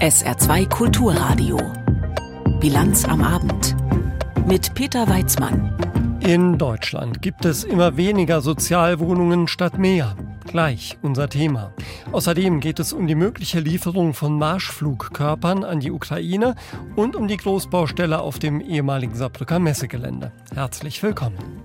SR2 0.00 0.66
Kulturradio. 0.70 1.58
Bilanz 2.58 3.04
am 3.04 3.22
Abend. 3.22 3.76
Mit 4.46 4.72
Peter 4.72 5.06
Weizmann. 5.06 5.76
In 6.20 6.56
Deutschland 6.56 7.20
gibt 7.20 7.44
es 7.44 7.64
immer 7.64 7.98
weniger 7.98 8.40
Sozialwohnungen 8.40 9.46
statt 9.46 9.76
mehr. 9.76 10.16
Gleich 10.46 10.96
unser 11.02 11.28
Thema. 11.28 11.74
Außerdem 12.12 12.60
geht 12.60 12.80
es 12.80 12.94
um 12.94 13.06
die 13.06 13.14
mögliche 13.14 13.60
Lieferung 13.60 14.14
von 14.14 14.38
Marschflugkörpern 14.38 15.64
an 15.64 15.80
die 15.80 15.90
Ukraine 15.90 16.54
und 16.96 17.14
um 17.14 17.28
die 17.28 17.36
Großbaustelle 17.36 18.20
auf 18.20 18.38
dem 18.38 18.62
ehemaligen 18.62 19.14
Saarbrücker 19.14 19.58
Messegelände. 19.58 20.32
Herzlich 20.54 21.02
willkommen. 21.02 21.59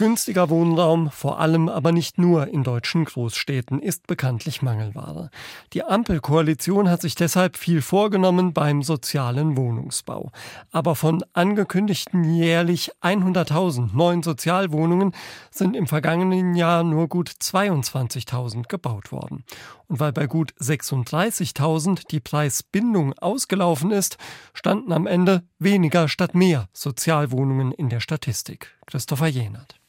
Günstiger 0.00 0.48
Wohnraum, 0.48 1.10
vor 1.10 1.40
allem 1.40 1.68
aber 1.68 1.92
nicht 1.92 2.16
nur 2.16 2.46
in 2.46 2.64
deutschen 2.64 3.04
Großstädten, 3.04 3.80
ist 3.80 4.06
bekanntlich 4.06 4.62
Mangelware. 4.62 5.28
Die 5.74 5.84
Ampelkoalition 5.84 6.88
hat 6.88 7.02
sich 7.02 7.16
deshalb 7.16 7.58
viel 7.58 7.82
vorgenommen 7.82 8.54
beim 8.54 8.82
sozialen 8.82 9.58
Wohnungsbau. 9.58 10.32
Aber 10.70 10.94
von 10.94 11.22
angekündigten 11.34 12.24
jährlich 12.24 12.92
100.000 13.02 13.94
neuen 13.94 14.22
Sozialwohnungen 14.22 15.12
sind 15.50 15.76
im 15.76 15.86
vergangenen 15.86 16.54
Jahr 16.54 16.82
nur 16.82 17.06
gut 17.08 17.28
22.000 17.28 18.68
gebaut 18.68 19.12
worden. 19.12 19.44
Und 19.86 20.00
weil 20.00 20.12
bei 20.12 20.26
gut 20.26 20.54
36.000 20.54 22.08
die 22.08 22.20
Preisbindung 22.20 23.12
ausgelaufen 23.18 23.90
ist, 23.90 24.16
standen 24.54 24.94
am 24.94 25.06
Ende 25.06 25.42
weniger 25.58 26.08
statt 26.08 26.34
mehr 26.34 26.70
Sozialwohnungen 26.72 27.72
in 27.72 27.90
der 27.90 28.00
Statistik. 28.00 28.74
Christopher 28.86 29.26
Jenert. 29.26 29.80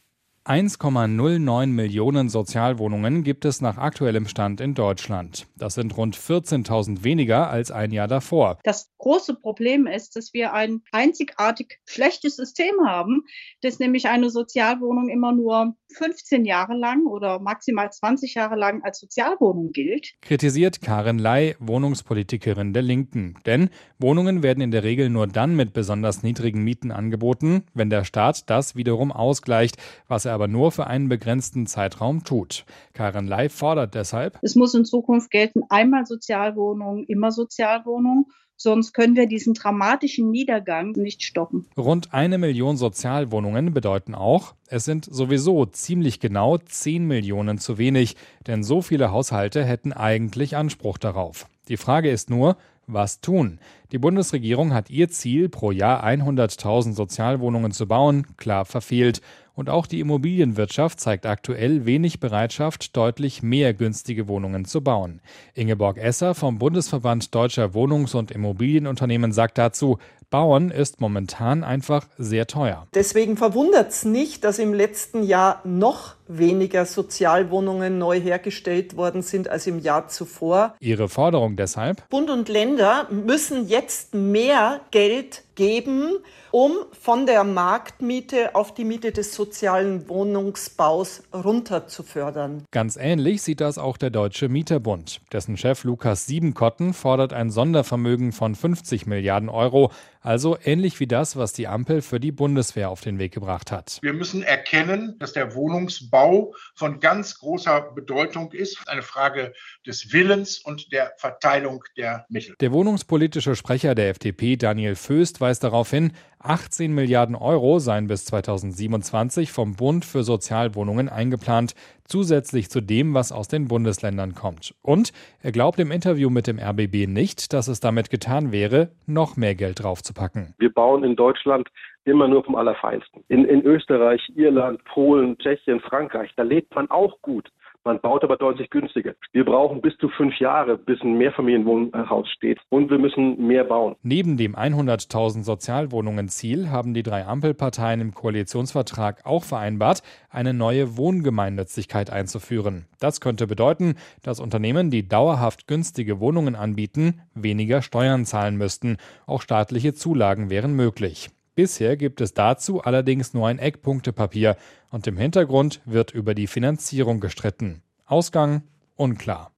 1,09 0.44 1.68
Millionen 1.68 2.27
Sozialwohnungen 2.27 3.23
gibt 3.23 3.45
es 3.45 3.62
nach 3.62 3.77
aktuellem 3.77 4.27
Stand 4.27 4.59
in 4.59 4.73
Deutschland. 4.73 5.45
Das 5.55 5.76
sind 5.76 5.95
rund 5.95 6.17
14.000 6.17 7.03
weniger 7.03 7.52
als 7.52 7.70
ein 7.70 7.92
Jahr 7.92 8.08
davor. 8.08 8.58
Das 8.64 8.89
große 8.97 9.36
Problem 9.36 9.86
ist, 9.86 10.16
dass 10.16 10.34
wir 10.34 10.53
ein 10.53 10.81
einzigartig 10.92 11.80
schlechtes 11.86 12.38
System 12.38 12.73
haben, 12.84 13.22
dass 13.62 13.78
nämlich 13.78 14.08
eine 14.08 14.31
Sozialwohnung 14.31 15.09
immer 15.09 15.31
nur 15.31 15.75
15 15.94 16.45
Jahre 16.45 16.73
lang 16.73 17.06
oder 17.06 17.39
maximal 17.39 17.92
20 17.92 18.34
Jahre 18.34 18.56
lang 18.56 18.84
als 18.84 19.00
Sozialwohnung 19.00 19.72
gilt. 19.72 20.14
Kritisiert 20.22 20.81
Karin 20.81 21.19
Ley, 21.19 21.56
Wohnungspolitikerin 21.59 22.73
der 22.73 22.81
Linken. 22.81 23.36
Denn 23.45 23.69
Wohnungen 24.00 24.42
werden 24.42 24.62
in 24.62 24.72
der 24.72 24.84
Regel 24.84 25.09
nur 25.09 25.28
dann 25.28 25.56
mit 25.56 25.73
besonders 25.73 26.23
niedrigen 26.23 26.64
Mieten 26.64 26.92
angeboten, 26.92 27.64
wenn 27.73 27.92
der 27.92 28.06
Staat 28.06 28.50
das 28.50 28.75
wiederum 28.75 29.12
ausgleicht, 29.12 29.78
was 30.08 30.25
er 30.25 30.31
aber 30.32 30.48
nur 30.48 30.72
für 30.72 30.88
einen 30.88 31.10
begrenzten 31.10 31.68
Zeitraum 31.68 32.24
tut. 32.24 32.66
Karin 32.94 33.28
Ley 33.28 33.50
fordert 33.50 33.96
deshalb, 33.96 34.40
es 34.42 34.56
muss 34.56 34.74
in 34.74 34.86
Zukunft 34.86 35.32
gelten, 35.32 35.62
einmal 35.70 36.06
Sozialwohnung, 36.06 37.06
immer 37.06 37.32
Sozialwohnung. 37.32 38.28
Sonst 38.58 38.94
können 38.94 39.16
wir 39.16 39.26
diesen 39.26 39.56
dramatischen 39.56 40.30
Niedergang 40.30 40.92
nicht 40.92 41.24
stoppen. 41.24 41.66
Rund 41.76 42.14
eine 42.14 42.38
Million 42.38 42.78
Sozialwohnungen 42.78 43.74
bedeuten 43.74 44.14
auch, 44.14 44.54
es 44.68 44.86
sind 44.86 45.06
sowieso 45.06 45.66
ziemlich 45.66 46.20
genau 46.20 46.59
10 46.59 47.08
Millionen 47.08 47.58
zu 47.58 47.80
wenig, 47.80 48.16
denn 48.46 48.64
so 48.64 48.84
viele 48.84 49.12
Haushalte 49.12 49.66
hätten 49.66 49.94
eigentlich 49.94 50.58
Anspruch 50.58 51.00
darauf. 51.00 51.48
Die 51.70 51.78
Frage 51.78 52.12
ist 52.12 52.30
nur, 52.30 52.56
was 52.86 53.20
tun? 53.20 53.59
Die 53.92 53.97
Bundesregierung 53.97 54.73
hat 54.73 54.89
ihr 54.89 55.09
Ziel, 55.09 55.50
pro 55.50 55.72
Jahr 55.72 56.06
100.000 56.06 56.94
Sozialwohnungen 56.94 57.73
zu 57.73 57.88
bauen, 57.88 58.25
klar 58.38 58.64
verfehlt. 58.64 59.22
Und 59.53 59.70
auch 59.70 59.86
die 59.86 60.00
Immobilienwirtschaft 60.00 61.02
zeigt 61.02 61.25
aktuell 61.25 61.86
wenig 61.86 62.22
Bereitschaft, 62.22 62.95
deutlich 62.95 63.44
mehr 63.44 63.73
günstige 63.73 64.30
Wohnungen 64.30 64.64
zu 64.64 64.81
bauen. 64.81 65.19
Ingeborg 65.56 65.97
Esser 65.97 66.36
vom 66.36 66.58
Bundesverband 66.58 67.36
Deutscher 67.36 67.73
Wohnungs- 67.73 68.16
und 68.16 68.31
Immobilienunternehmen 68.31 69.34
sagt 69.34 69.58
dazu, 69.58 69.97
Bauen 70.31 70.72
ist 70.72 71.02
momentan 71.02 71.66
einfach 71.66 72.08
sehr 72.18 72.47
teuer. 72.47 72.88
Deswegen 72.96 73.35
verwundert 73.35 73.90
es 73.90 74.06
nicht, 74.06 74.46
dass 74.46 74.59
im 74.59 74.73
letzten 74.73 75.23
Jahr 75.23 75.59
noch 75.66 76.16
weniger 76.25 76.85
Sozialwohnungen 76.85 77.97
neu 77.97 78.18
hergestellt 78.18 78.96
worden 78.96 79.23
sind 79.23 79.50
als 79.50 79.68
im 79.68 79.79
Jahr 79.79 80.08
zuvor. 80.08 80.75
Ihre 80.79 81.09
Forderung 81.09 81.58
deshalb? 81.58 82.08
Bund 82.09 82.29
und 82.29 82.47
Länder 82.47 83.09
müssen 83.12 83.68
jetzt 83.68 83.81
mehr 84.12 84.81
Geld 84.92 85.44
geben, 85.61 86.17
um 86.49 86.72
von 86.91 87.27
der 87.27 87.44
Marktmiete 87.44 88.55
auf 88.55 88.73
die 88.73 88.83
Miete 88.83 89.11
des 89.11 89.35
sozialen 89.35 90.09
Wohnungsbaus 90.09 91.22
runter 91.31 91.85
zu 91.85 92.01
fördern. 92.01 92.66
Ganz 92.72 92.97
ähnlich 92.97 93.44
sieht 93.44 93.61
das 93.61 93.77
auch 93.77 93.97
der 93.97 94.09
Deutsche 94.09 94.49
Mieterbund. 94.49 95.22
Dessen 95.31 95.57
Chef 95.57 95.83
Lukas 95.83 96.25
Siebenkotten 96.25 96.95
fordert 96.95 97.31
ein 97.31 97.51
Sondervermögen 97.51 98.31
von 98.31 98.55
50 98.55 99.05
Milliarden 99.05 99.49
Euro, 99.49 99.91
also 100.22 100.57
ähnlich 100.63 100.99
wie 100.99 101.07
das, 101.07 101.35
was 101.35 101.53
die 101.53 101.67
Ampel 101.67 102.01
für 102.01 102.19
die 102.19 102.31
Bundeswehr 102.31 102.89
auf 102.89 103.01
den 103.01 103.19
Weg 103.19 103.31
gebracht 103.31 103.72
hat. 103.72 103.99
Wir 104.01 104.13
müssen 104.13 104.41
erkennen, 104.41 105.17
dass 105.19 105.33
der 105.33 105.53
Wohnungsbau 105.53 106.55
von 106.75 106.99
ganz 106.99 107.38
großer 107.39 107.91
Bedeutung 107.93 108.51
ist. 108.51 108.79
Eine 108.88 109.01
Frage 109.03 109.53
des 109.85 110.11
Willens 110.11 110.59
und 110.59 110.91
der 110.91 111.13
Verteilung 111.17 111.83
der 111.97 112.25
Mittel. 112.29 112.55
Der 112.59 112.72
wohnungspolitische 112.72 113.55
Sprecher 113.55 113.95
der 113.95 114.09
FDP, 114.09 114.57
Daniel 114.57 114.95
Föst, 114.95 115.41
weist 115.41 115.50
darauf 115.59 115.89
hin, 115.89 116.12
18 116.39 116.94
Milliarden 116.94 117.35
Euro 117.35 117.79
seien 117.79 118.07
bis 118.07 118.25
2027 118.25 119.51
vom 119.51 119.75
Bund 119.75 120.06
für 120.06 120.23
Sozialwohnungen 120.23 121.09
eingeplant, 121.09 121.73
zusätzlich 122.06 122.69
zu 122.69 122.81
dem, 122.81 123.13
was 123.13 123.31
aus 123.31 123.47
den 123.47 123.67
Bundesländern 123.67 124.34
kommt. 124.34 124.73
Und 124.81 125.11
er 125.41 125.51
glaubt 125.51 125.79
im 125.79 125.91
Interview 125.91 126.29
mit 126.29 126.47
dem 126.47 126.59
RBB 126.59 127.07
nicht, 127.07 127.53
dass 127.53 127.67
es 127.67 127.79
damit 127.79 128.09
getan 128.09 128.51
wäre, 128.51 128.90
noch 129.06 129.38
mehr 129.38 129.56
Geld 129.56 129.84
draufzupacken. 129.84 130.53
Wir 130.57 130.72
bauen 130.72 131.03
in 131.03 131.16
Deutschland 131.16 131.69
immer 132.06 132.28
nur 132.28 132.44
vom 132.44 132.56
Allerfeinsten. 132.56 133.23
In, 133.28 133.45
in 133.45 133.63
Österreich, 133.63 134.22
Irland, 134.35 134.84
Polen, 134.85 135.38
Tschechien, 135.38 135.79
Frankreich, 135.79 136.31
da 136.35 136.44
lebt 136.44 136.73
man 136.75 136.90
auch 136.90 137.22
gut. 137.22 137.50
Man 137.84 138.00
baut 138.00 138.24
aber 138.24 138.38
deutlich 138.38 138.69
günstiger. 138.69 139.14
Wir 139.31 139.44
brauchen 139.44 139.81
bis 139.81 139.97
zu 139.97 140.08
fünf 140.09 140.40
Jahre, 140.40 140.78
bis 140.78 141.02
ein 141.02 141.18
Mehrfamilienwohnhaus 141.18 142.30
steht. 142.30 142.59
Und 142.69 142.92
wir 142.92 143.00
müssen 143.00 143.47
mehr 143.47 143.64
bauen. 143.64 143.96
Neben 144.03 144.38
dem 144.38 144.56
100.000 144.56 145.44
Sozialwohnungen-Ziel 145.44 146.70
haben 146.70 146.94
die 146.94 147.02
drei 147.02 147.25
Ampelparteien 147.25 148.00
im 148.00 148.14
Koalitionsvertrag 148.14 149.25
auch 149.25 149.44
vereinbart, 149.44 150.03
eine 150.30 150.53
neue 150.53 150.96
Wohngemeinnützigkeit 150.96 152.12
einzuführen. 152.12 152.86
Das 153.00 153.20
könnte 153.20 153.47
bedeuten, 153.47 153.96
dass 154.22 154.40
Unternehmen, 154.40 154.91
die 154.91 155.08
dauerhaft 155.08 155.68
günstige 155.68 156.20
Wohnungen 156.20 156.56
anbieten, 156.56 157.22
weniger 157.34 157.81
Steuern 157.81 158.25
zahlen 158.25 158.58
müssten. 158.58 158.97
Auch 159.25 159.41
staatliche 159.41 159.96
Zulagen 159.96 160.52
wären 160.52 160.75
möglich. 160.75 161.31
Bisher 161.61 161.95
gibt 161.95 162.22
es 162.22 162.33
dazu 162.33 162.81
allerdings 162.81 163.35
nur 163.35 163.47
ein 163.47 163.59
Eckpunktepapier 163.59 164.57
und 164.89 165.05
im 165.05 165.16
Hintergrund 165.16 165.79
wird 165.85 166.09
über 166.09 166.33
die 166.33 166.47
Finanzierung 166.47 167.19
gestritten. 167.19 167.83
Ausgang 168.07 168.63
unklar. 168.95 169.51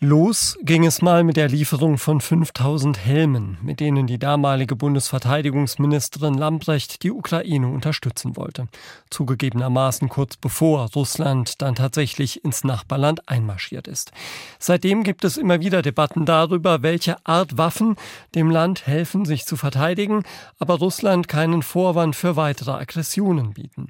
Los 0.00 0.56
ging 0.62 0.86
es 0.86 1.02
mal 1.02 1.24
mit 1.24 1.36
der 1.36 1.48
Lieferung 1.48 1.98
von 1.98 2.20
5000 2.20 3.04
Helmen, 3.04 3.58
mit 3.62 3.80
denen 3.80 4.06
die 4.06 4.20
damalige 4.20 4.76
Bundesverteidigungsministerin 4.76 6.34
Lambrecht 6.34 7.02
die 7.02 7.10
Ukraine 7.10 7.66
unterstützen 7.66 8.36
wollte. 8.36 8.68
Zugegebenermaßen 9.10 10.08
kurz 10.08 10.36
bevor 10.36 10.88
Russland 10.94 11.60
dann 11.62 11.74
tatsächlich 11.74 12.44
ins 12.44 12.62
Nachbarland 12.62 13.28
einmarschiert 13.28 13.88
ist. 13.88 14.12
Seitdem 14.60 15.02
gibt 15.02 15.24
es 15.24 15.36
immer 15.36 15.58
wieder 15.58 15.82
Debatten 15.82 16.26
darüber, 16.26 16.84
welche 16.84 17.16
Art 17.26 17.58
Waffen 17.58 17.96
dem 18.36 18.50
Land 18.50 18.86
helfen, 18.86 19.24
sich 19.24 19.46
zu 19.46 19.56
verteidigen, 19.56 20.22
aber 20.60 20.74
Russland 20.74 21.26
keinen 21.26 21.64
Vorwand 21.64 22.14
für 22.14 22.36
weitere 22.36 22.70
Aggressionen 22.70 23.54
bieten. 23.54 23.88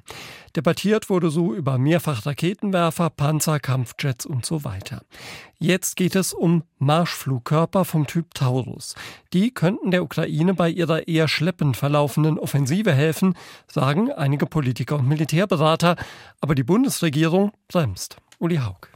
Debattiert 0.55 1.11
wurde 1.11 1.29
so 1.29 1.53
über 1.53 1.77
Mehrfachraketenwerfer, 1.77 3.11
Panzer, 3.11 3.59
Kampfjets 3.59 4.25
und 4.25 4.43
so 4.43 4.63
weiter. 4.63 5.03
Jetzt 5.61 5.98
geht 5.99 6.15
es 6.15 6.31
um 6.31 6.63
Marschflugkörper 6.77 7.83
vom 7.83 8.07
Typ 8.07 8.33
Taurus. 8.33 8.95
Die 9.33 9.53
könnten 9.53 9.91
der 9.91 10.01
Ukraine 10.01 10.53
bei 10.53 10.69
ihrer 10.69 11.09
eher 11.09 11.27
schleppend 11.27 11.75
verlaufenden 11.75 12.39
Offensive 12.39 12.93
helfen, 12.93 13.35
sagen 13.67 14.09
einige 14.09 14.45
Politiker 14.45 14.95
und 14.95 15.09
Militärberater, 15.09 15.97
aber 16.39 16.55
die 16.55 16.63
Bundesregierung 16.63 17.51
bremst. 17.67 18.15
Uli 18.37 18.59
Haug. 18.59 18.87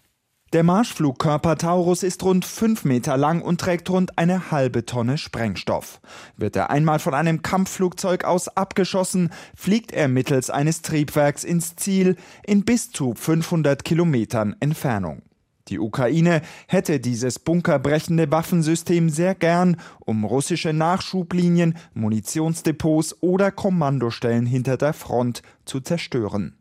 Der 0.54 0.64
Marschflugkörper 0.64 1.58
Taurus 1.58 2.04
ist 2.04 2.24
rund 2.24 2.46
fünf 2.46 2.86
Meter 2.86 3.18
lang 3.18 3.42
und 3.42 3.60
trägt 3.60 3.90
rund 3.90 4.18
eine 4.18 4.52
halbe 4.52 4.86
Tonne 4.86 5.18
Sprengstoff. 5.18 6.00
Wird 6.38 6.56
er 6.56 6.70
einmal 6.70 7.00
von 7.00 7.14
einem 7.14 7.42
Kampfflugzeug 7.42 8.24
aus 8.24 8.48
abgeschossen, 8.48 9.34
fliegt 9.58 9.92
er 9.92 10.08
mittels 10.08 10.50
eines 10.50 10.82
Triebwerks 10.84 11.44
ins 11.44 11.76
Ziel 11.76 12.16
in 12.46 12.64
bis 12.64 12.92
zu 12.92 13.14
500 13.14 13.84
Kilometern 13.84 14.56
Entfernung. 14.62 15.22
Die 15.70 15.80
Ukraine 15.80 16.42
hätte 16.68 17.00
dieses 17.00 17.40
bunkerbrechende 17.40 18.30
Waffensystem 18.32 19.10
sehr 19.10 19.34
gern, 19.34 19.78
um 20.00 20.26
russische 20.26 20.74
Nachschublinien, 20.74 21.76
Munitionsdepots 21.94 23.22
oder 23.22 23.52
Kommandostellen 23.52 24.46
hinter 24.46 24.76
der 24.76 24.94
Front 24.94 25.42
zu 25.66 25.80
zerstören. 25.80 26.58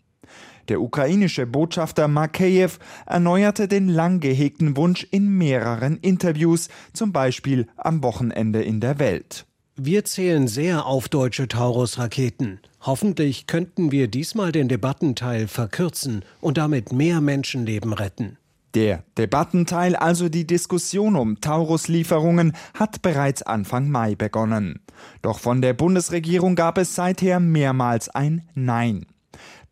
Der 0.69 0.81
ukrainische 0.81 1.47
Botschafter 1.47 2.07
Makeyev 2.07 2.79
erneuerte 3.05 3.67
den 3.67 3.89
lang 3.89 4.21
gehegten 4.21 4.77
Wunsch 4.77 5.07
in 5.11 5.37
mehreren 5.37 5.97
Interviews, 5.97 6.69
zum 6.93 7.13
Beispiel 7.13 7.67
am 7.77 8.05
Wochenende 8.05 8.63
in 8.63 8.81
der 8.81 9.01
Welt. 9.01 9.47
Wir 9.75 10.05
zählen 10.05 10.47
sehr 10.49 10.87
auf 10.87 11.09
deutsche 11.09 11.49
Taurus-Raketen. 11.49 12.61
Hoffentlich 12.83 13.47
könnten 13.47 13.91
wir 13.91 14.07
diesmal 14.07 14.53
den 14.53 14.69
Debattenteil 14.69 15.49
verkürzen 15.49 16.25
und 16.41 16.59
damit 16.59 16.93
mehr 16.93 17.21
Menschenleben 17.21 17.93
retten. 17.93 18.37
Der 18.75 19.05
Debattenteil, 19.19 19.97
also 19.97 20.31
die 20.31 20.47
Diskussion 20.47 21.17
um 21.17 21.41
Taurus-Lieferungen, 21.41 22.55
hat 22.73 23.03
bereits 23.03 23.43
Anfang 23.43 23.91
Mai 23.91 24.15
begonnen. 24.15 24.81
Doch 25.21 25.41
von 25.41 25.61
der 25.61 25.75
Bundesregierung 25.75 26.55
gab 26.55 26.79
es 26.79 26.95
seither 26.95 27.39
mehrmals 27.39 28.09
ein 28.09 28.49
Nein. 28.55 29.07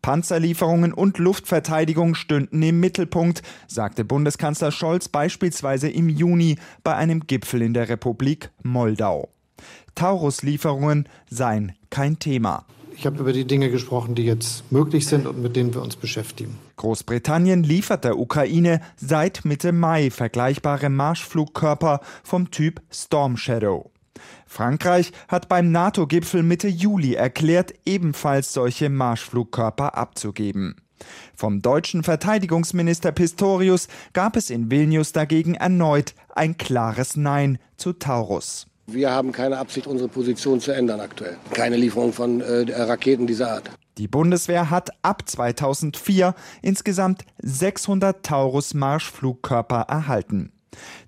Panzerlieferungen 0.03 0.93
und 0.93 1.17
Luftverteidigung 1.17 2.15
stünden 2.15 2.61
im 2.61 2.79
Mittelpunkt, 2.79 3.43
sagte 3.67 4.03
Bundeskanzler 4.03 4.71
Scholz 4.71 5.09
beispielsweise 5.09 5.89
im 5.89 6.09
Juni 6.09 6.57
bei 6.83 6.95
einem 6.95 7.27
Gipfel 7.27 7.61
in 7.61 7.73
der 7.73 7.89
Republik 7.89 8.51
Moldau. 8.63 9.29
Taurus-Lieferungen 9.95 11.07
seien 11.29 11.73
kein 11.89 12.17
Thema. 12.17 12.65
Ich 12.95 13.05
habe 13.05 13.19
über 13.19 13.33
die 13.33 13.45
Dinge 13.45 13.69
gesprochen, 13.69 14.15
die 14.15 14.25
jetzt 14.25 14.71
möglich 14.71 15.07
sind 15.07 15.25
und 15.25 15.41
mit 15.41 15.55
denen 15.55 15.73
wir 15.73 15.81
uns 15.81 15.95
beschäftigen. 15.95 16.57
Großbritannien 16.77 17.63
liefert 17.63 18.03
der 18.03 18.17
Ukraine 18.17 18.81
seit 18.95 19.45
Mitte 19.45 19.71
Mai 19.71 20.11
vergleichbare 20.11 20.89
Marschflugkörper 20.89 22.01
vom 22.23 22.51
Typ 22.51 22.81
Storm 22.91 23.37
Shadow. 23.37 23.91
Frankreich 24.45 25.11
hat 25.27 25.49
beim 25.49 25.71
NATO-Gipfel 25.71 26.43
Mitte 26.43 26.67
Juli 26.67 27.13
erklärt, 27.13 27.73
ebenfalls 27.85 28.53
solche 28.53 28.89
Marschflugkörper 28.89 29.97
abzugeben. 29.97 30.75
Vom 31.35 31.61
deutschen 31.61 32.03
Verteidigungsminister 32.03 33.11
Pistorius 33.11 33.87
gab 34.13 34.35
es 34.35 34.49
in 34.49 34.69
Vilnius 34.69 35.13
dagegen 35.13 35.55
erneut 35.55 36.13
ein 36.35 36.57
klares 36.57 37.15
Nein 37.15 37.57
zu 37.77 37.93
Taurus. 37.93 38.67
Wir 38.93 39.11
haben 39.11 39.31
keine 39.31 39.57
Absicht, 39.57 39.87
unsere 39.87 40.09
Position 40.09 40.59
zu 40.59 40.71
ändern 40.71 40.99
aktuell. 40.99 41.37
Keine 41.53 41.77
Lieferung 41.77 42.13
von 42.13 42.41
äh, 42.41 42.65
Raketen 42.71 43.27
dieser 43.27 43.51
Art. 43.51 43.71
Die 43.97 44.07
Bundeswehr 44.07 44.69
hat 44.69 44.89
ab 45.01 45.23
2004 45.27 46.33
insgesamt 46.61 47.25
600 47.41 48.25
Taurus-Marschflugkörper 48.25 49.81
erhalten. 49.87 50.51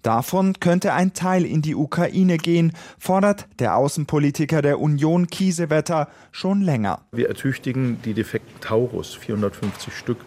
Davon 0.01 0.59
könnte 0.59 0.93
ein 0.93 1.13
Teil 1.13 1.45
in 1.45 1.61
die 1.61 1.75
Ukraine 1.75 2.37
gehen, 2.37 2.73
fordert 2.99 3.47
der 3.59 3.77
Außenpolitiker 3.77 4.61
der 4.61 4.79
Union 4.79 5.27
Kiesewetter 5.27 6.09
schon 6.31 6.61
länger. 6.61 7.01
Wir 7.11 7.29
ertüchtigen 7.29 8.01
die 8.03 8.13
defekten 8.13 8.59
Taurus, 8.59 9.15
450 9.15 9.93
Stück, 9.93 10.17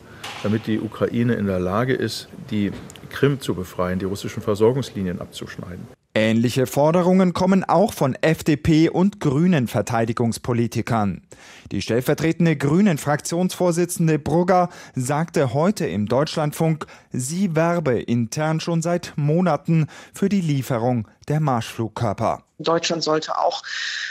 damit 0.43 0.67
die 0.67 0.81
Ukraine 0.81 1.35
in 1.35 1.47
der 1.47 1.61
Lage 1.61 1.93
ist, 1.93 2.29
die 2.51 2.73
Krim 3.11 3.41
zu 3.41 3.55
befreien, 3.55 3.99
die 3.99 4.07
russischen 4.07 4.43
Versorgungslinien 4.43 5.21
abzuschneiden. 5.21 5.87
Ähnliche 6.19 6.67
Forderungen 6.67 7.35
kommen 7.35 7.63
auch 7.63 7.93
von 7.93 8.15
FDP 8.15 8.89
und 8.89 9.21
Grünen 9.21 9.69
Verteidigungspolitikern. 9.69 11.21
Die 11.73 11.83
stellvertretende 11.83 12.57
Grünen 12.57 12.97
Fraktionsvorsitzende 12.97 14.19
Brugger 14.19 14.71
sagte 14.95 15.53
heute 15.53 15.85
im 15.85 16.07
Deutschlandfunk, 16.07 16.87
sie 17.13 17.55
werbe 17.55 18.01
intern 18.01 18.61
schon 18.61 18.81
seit 18.81 19.13
Monaten 19.17 19.89
für 20.15 20.31
die 20.31 20.41
Lieferung 20.41 21.07
der 21.29 21.41
Marschflugkörper. 21.41 22.43
Deutschland 22.59 23.03
sollte 23.03 23.37
auch, 23.37 23.63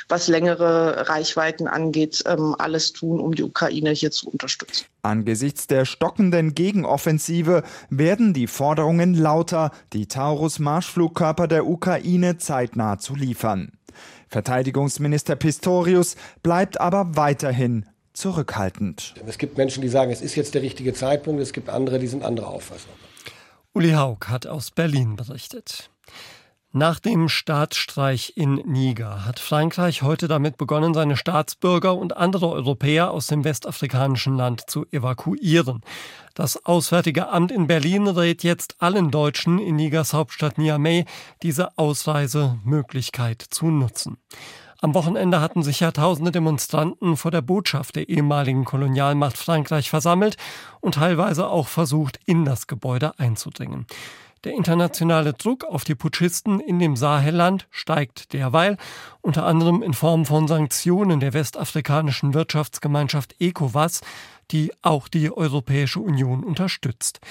was 0.07 0.27
längere 0.27 1.09
Reichweiten 1.09 1.67
angeht, 1.67 2.23
ähm, 2.27 2.55
alles 2.59 2.93
tun, 2.93 3.19
um 3.19 3.33
die 3.33 3.43
Ukraine 3.43 3.91
hier 3.91 4.11
zu 4.11 4.29
unterstützen. 4.29 4.85
Angesichts 5.01 5.67
der 5.67 5.85
stockenden 5.85 6.53
Gegenoffensive 6.53 7.63
werden 7.89 8.33
die 8.33 8.47
Forderungen 8.47 9.15
lauter, 9.15 9.71
die 9.93 10.07
Taurus-Marschflugkörper 10.07 11.47
der 11.47 11.65
Ukraine 11.65 12.37
zeitnah 12.37 12.99
zu 12.99 13.15
liefern. 13.15 13.71
Verteidigungsminister 14.27 15.35
Pistorius 15.35 16.15
bleibt 16.43 16.79
aber 16.79 17.15
weiterhin 17.15 17.85
zurückhaltend. 18.13 19.15
Es 19.25 19.37
gibt 19.37 19.57
Menschen, 19.57 19.81
die 19.81 19.89
sagen, 19.89 20.11
es 20.11 20.21
ist 20.21 20.35
jetzt 20.35 20.53
der 20.53 20.61
richtige 20.61 20.93
Zeitpunkt, 20.93 21.41
es 21.41 21.53
gibt 21.53 21.69
andere, 21.69 21.99
die 21.99 22.07
sind 22.07 22.23
anderer 22.23 22.47
Auffassung. 22.47 22.91
Uli 23.73 23.91
Haug 23.91 24.27
hat 24.27 24.47
aus 24.47 24.71
Berlin 24.71 25.15
berichtet. 25.15 25.89
Nach 26.77 26.99
dem 26.99 27.29
Staatsstreich 27.29 28.33
in 28.35 28.55
Niger 28.55 29.23
hat 29.23 29.39
Frankreich 29.39 30.01
heute 30.01 30.27
damit 30.27 30.57
begonnen, 30.57 30.93
seine 30.93 31.15
Staatsbürger 31.15 31.95
und 31.95 32.17
andere 32.17 32.49
Europäer 32.49 33.11
aus 33.11 33.27
dem 33.27 33.45
westafrikanischen 33.45 34.35
Land 34.35 34.69
zu 34.69 34.85
evakuieren. 34.91 35.83
Das 36.33 36.65
Auswärtige 36.65 37.29
Amt 37.29 37.53
in 37.53 37.67
Berlin 37.67 38.09
rät 38.09 38.43
jetzt 38.43 38.75
allen 38.79 39.09
Deutschen 39.09 39.57
in 39.57 39.77
Nigers 39.77 40.11
Hauptstadt 40.11 40.57
Niamey, 40.57 41.05
diese 41.43 41.77
Ausreisemöglichkeit 41.77 43.41
zu 43.41 43.67
nutzen. 43.67 44.17
Am 44.81 44.93
Wochenende 44.93 45.39
hatten 45.39 45.63
sich 45.63 45.79
ja 45.79 45.91
tausende 45.93 46.33
Demonstranten 46.33 47.15
vor 47.15 47.31
der 47.31 47.41
Botschaft 47.41 47.95
der 47.95 48.09
ehemaligen 48.09 48.65
Kolonialmacht 48.65 49.37
Frankreich 49.37 49.89
versammelt 49.89 50.35
und 50.81 50.95
teilweise 50.95 51.47
auch 51.47 51.69
versucht, 51.69 52.19
in 52.25 52.43
das 52.43 52.67
Gebäude 52.67 53.17
einzudringen. 53.17 53.87
Der 54.45 54.53
internationale 54.53 55.33
Druck 55.33 55.63
auf 55.63 55.85
die 55.85 55.95
Putschisten 55.95 56.59
in 56.59 56.77
dem 56.77 56.95
Sahelland 56.95 57.67
steigt 57.71 58.31
derweil, 58.31 58.77
unter 59.21 59.43
anderem 59.43 59.81
in 59.81 59.95
Form 59.95 60.23
von 60.23 60.47
Sanktionen 60.47 61.19
der 61.19 61.33
westafrikanischen 61.33 62.35
Wirtschaftsgemeinschaft 62.35 63.35
ECOWAS, 63.39 64.01
die 64.51 64.71
auch 64.83 65.07
die 65.07 65.35
Europäische 65.35 65.99
Union 65.99 66.43
unterstützt. 66.43 67.21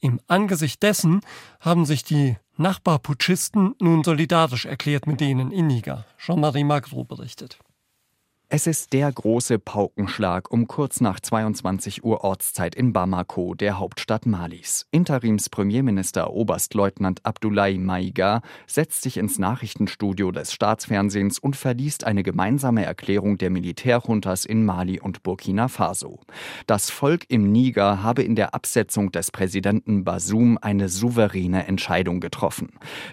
Im 0.00 0.20
Angesicht 0.28 0.82
dessen 0.82 1.22
haben 1.58 1.86
sich 1.86 2.04
die 2.04 2.36
Nachbarputschisten 2.58 3.74
nun 3.80 4.04
solidarisch 4.04 4.66
erklärt 4.66 5.06
mit 5.06 5.20
denen 5.20 5.50
in 5.50 5.68
Niger. 5.68 6.04
Jean-Marie 6.18 6.64
Magro 6.64 7.02
berichtet. 7.02 7.58
Es 8.50 8.66
ist 8.66 8.94
der 8.94 9.12
große 9.12 9.58
Paukenschlag 9.58 10.50
um 10.50 10.66
kurz 10.66 11.02
nach 11.02 11.20
22 11.20 12.02
Uhr 12.02 12.24
Ortszeit 12.24 12.74
in 12.74 12.94
Bamako, 12.94 13.52
der 13.52 13.78
Hauptstadt 13.78 14.24
Malis. 14.24 14.86
Interims-Premierminister 14.90 16.32
Oberstleutnant 16.32 17.20
Abdoulaye 17.26 17.76
Maiga 17.76 18.40
setzt 18.66 19.02
sich 19.02 19.18
ins 19.18 19.38
Nachrichtenstudio 19.38 20.32
des 20.32 20.54
Staatsfernsehens 20.54 21.38
und 21.38 21.56
verliest 21.56 22.04
eine 22.04 22.22
gemeinsame 22.22 22.86
Erklärung 22.86 23.36
der 23.36 23.50
Militärjuntas 23.50 24.46
in 24.46 24.64
Mali 24.64 24.98
und 24.98 25.22
Burkina 25.22 25.68
Faso. 25.68 26.20
Das 26.66 26.88
Volk 26.88 27.26
im 27.28 27.52
Niger 27.52 28.02
habe 28.02 28.22
in 28.22 28.34
der 28.34 28.54
Absetzung 28.54 29.12
des 29.12 29.30
Präsidenten 29.30 30.04
Basum 30.04 30.56
eine 30.62 30.88
souveräne 30.88 31.66
Entscheidung 31.66 32.18
getroffen. 32.20 32.70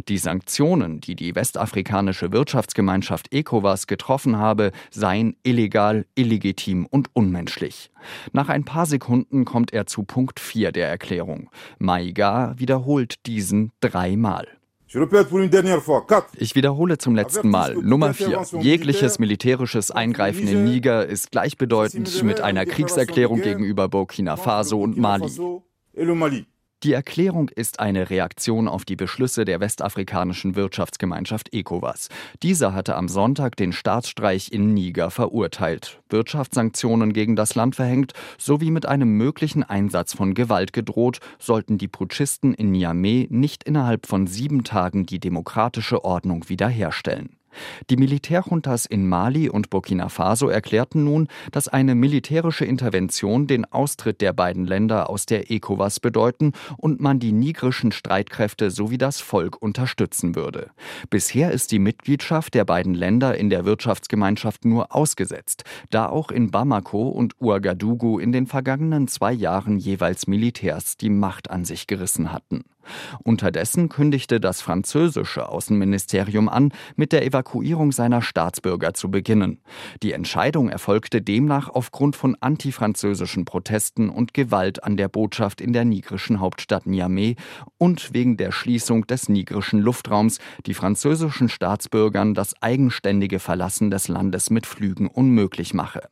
Die 0.08 0.18
Sanktionen, 0.18 1.01
die 1.01 1.18
die 1.18 1.36
westafrikanische 1.36 2.32
Wirtschaftsgemeinschaft 2.32 3.34
ECOWAS 3.34 3.88
getroffen 3.88 4.38
habe, 4.38 4.72
seien 4.92 5.25
seien 5.25 5.36
illegal, 5.44 6.05
illegitim 6.15 6.86
und 6.86 7.10
unmenschlich. 7.13 7.91
Nach 8.34 8.50
ein 8.50 8.65
paar 8.65 8.86
Sekunden 8.86 9.46
kommt 9.46 9.74
er 9.74 9.86
zu 9.86 10.03
Punkt 10.03 10.39
4 10.39 10.72
der 10.72 10.89
Erklärung. 10.89 11.50
Maiga 11.79 12.53
wiederholt 12.58 13.25
diesen 13.25 13.72
dreimal. 13.79 14.48
Ich 16.38 16.55
wiederhole 16.55 16.98
zum 16.98 17.15
letzten 17.15 17.50
Mal. 17.50 17.75
Nummer 17.75 18.13
4. 18.13 18.46
Jegliches 18.62 19.20
militärisches 19.20 19.91
Eingreifen 19.91 20.48
in 20.48 20.63
Niger 20.63 21.05
ist 21.05 21.32
gleichbedeutend 21.32 22.24
mit 22.24 22.39
einer 22.39 22.65
Kriegserklärung 22.65 23.41
gegenüber 23.41 23.89
Burkina 23.89 24.38
Faso 24.38 24.79
und 24.82 24.98
Mali. 24.98 25.32
Die 26.86 26.94
Erklärung 26.94 27.50
ist 27.50 27.80
eine 27.80 28.12
Reaktion 28.12 28.68
auf 28.68 28.86
die 28.86 28.96
Beschlüsse 28.96 29.44
der 29.44 29.60
westafrikanischen 29.60 30.56
Wirtschaftsgemeinschaft 30.56 31.51
ECOWAS. 31.51 32.10
Diese 32.44 32.75
hatte 32.75 32.96
am 32.96 33.08
Sonntag 33.08 33.56
den 33.56 33.74
Staatsstreich 33.74 34.51
in 34.51 34.75
Niger 34.75 35.10
verurteilt, 35.10 36.00
Wirtschaftssanktionen 36.10 37.12
gegen 37.12 37.36
das 37.36 37.56
Land 37.56 37.75
verhängt 37.75 38.13
sowie 38.38 38.70
mit 38.70 38.86
einem 38.86 39.18
möglichen 39.18 39.63
Einsatz 39.63 40.13
von 40.13 40.36
Gewalt 40.36 40.74
gedroht, 40.74 41.22
sollten 41.39 41.80
die 41.80 41.88
Putschisten 41.88 42.54
in 42.54 42.72
Niamey 42.72 43.25
nicht 43.32 43.63
innerhalb 43.63 44.06
von 44.06 44.27
sieben 44.27 44.63
Tagen 44.63 45.08
die 45.08 45.20
demokratische 45.20 46.06
Ordnung 46.06 46.48
wiederherstellen. 46.50 47.36
Die 47.90 47.98
Militärjuntas 47.98 48.86
in 48.86 49.08
Mali 49.08 49.50
und 49.50 49.70
Burkina 49.70 50.10
Faso 50.10 50.48
erklärten 50.48 51.04
nun, 51.04 51.28
dass 51.52 51.68
eine 51.68 51.96
militärische 51.96 52.66
Intervention 52.66 53.48
den 53.48 53.66
Austritt 53.66 54.22
der 54.22 54.34
beiden 54.34 54.66
Länder 54.66 55.10
aus 55.10 55.26
der 55.26 55.52
ECOWAS 55.52 56.00
bedeuten 56.00 56.54
und 56.78 57.02
man 57.02 57.20
die 57.20 57.32
nigrischen 57.32 57.92
Streitkräfte 57.92 58.72
sowie 58.72 58.98
das 58.98 59.20
Volk 59.20 59.62
unterstützen 59.62 60.36
würde. 60.36 60.72
Bisher 61.10 61.52
ist 61.52 61.72
die 61.72 61.80
Mitgliedschaft 61.80 62.54
der 62.54 62.66
beiden 62.66 62.94
Länder 62.94 63.38
in 63.38 63.50
der 63.50 63.66
Wirtschaftsgemeinschaft 63.66 64.66
nur 64.66 64.96
ausgesetzt, 64.96 65.64
da 65.90 66.08
auch 66.08 66.32
in 66.32 66.52
Bamako 66.52 67.10
und 67.10 67.40
Ouagadougou 67.40 68.20
in 68.20 68.32
den 68.32 68.48
vergangenen 68.48 69.08
zwei 69.08 69.34
Jahren 69.34 69.78
jeweils 69.78 70.28
Militärs 70.28 70.98
die 70.98 71.10
Macht 71.10 71.50
an 71.50 71.66
sich 71.66 71.88
gerissen 71.88 72.32
hatten. 72.32 72.64
Unterdessen 73.24 73.89
kündigte 73.89 74.39
das 74.39 74.62
französische 74.62 75.50
Außenministerium 75.50 76.50
an, 76.50 76.72
mit 76.96 77.12
der 77.12 77.25
Evakuierung 77.25 77.92
seiner 77.92 78.22
Staatsbürger 78.22 78.94
zu 78.94 79.12
beginnen. 79.12 79.62
Die 80.04 80.13
Entscheidung 80.13 80.70
erfolgte 80.70 81.22
demnach 81.22 81.70
aufgrund 81.70 82.15
von 82.15 82.36
antifranzösischen 82.39 83.46
Protesten 83.46 84.10
und 84.10 84.34
Gewalt 84.34 84.84
an 84.84 84.98
der 84.98 85.08
Botschaft 85.08 85.62
in 85.62 85.74
der 85.74 85.86
nigrischen 85.86 86.39
Hauptstadt 86.39 86.86
Niamey 86.86 87.36
und 87.77 88.13
wegen 88.13 88.38
der 88.38 88.51
Schließung 88.51 89.08
des 89.08 89.30
nigrischen 89.30 89.80
Luftraums, 89.80 90.39
die 90.65 90.74
französischen 90.74 91.50
Staatsbürgern 91.50 92.34
das 92.34 92.62
eigenständige 92.62 93.39
Verlassen 93.39 93.92
des 93.92 94.08
Landes 94.08 94.50
mit 94.50 94.65
Flügen 94.65 95.08
unmöglich 95.08 95.74
mache. 95.74 96.10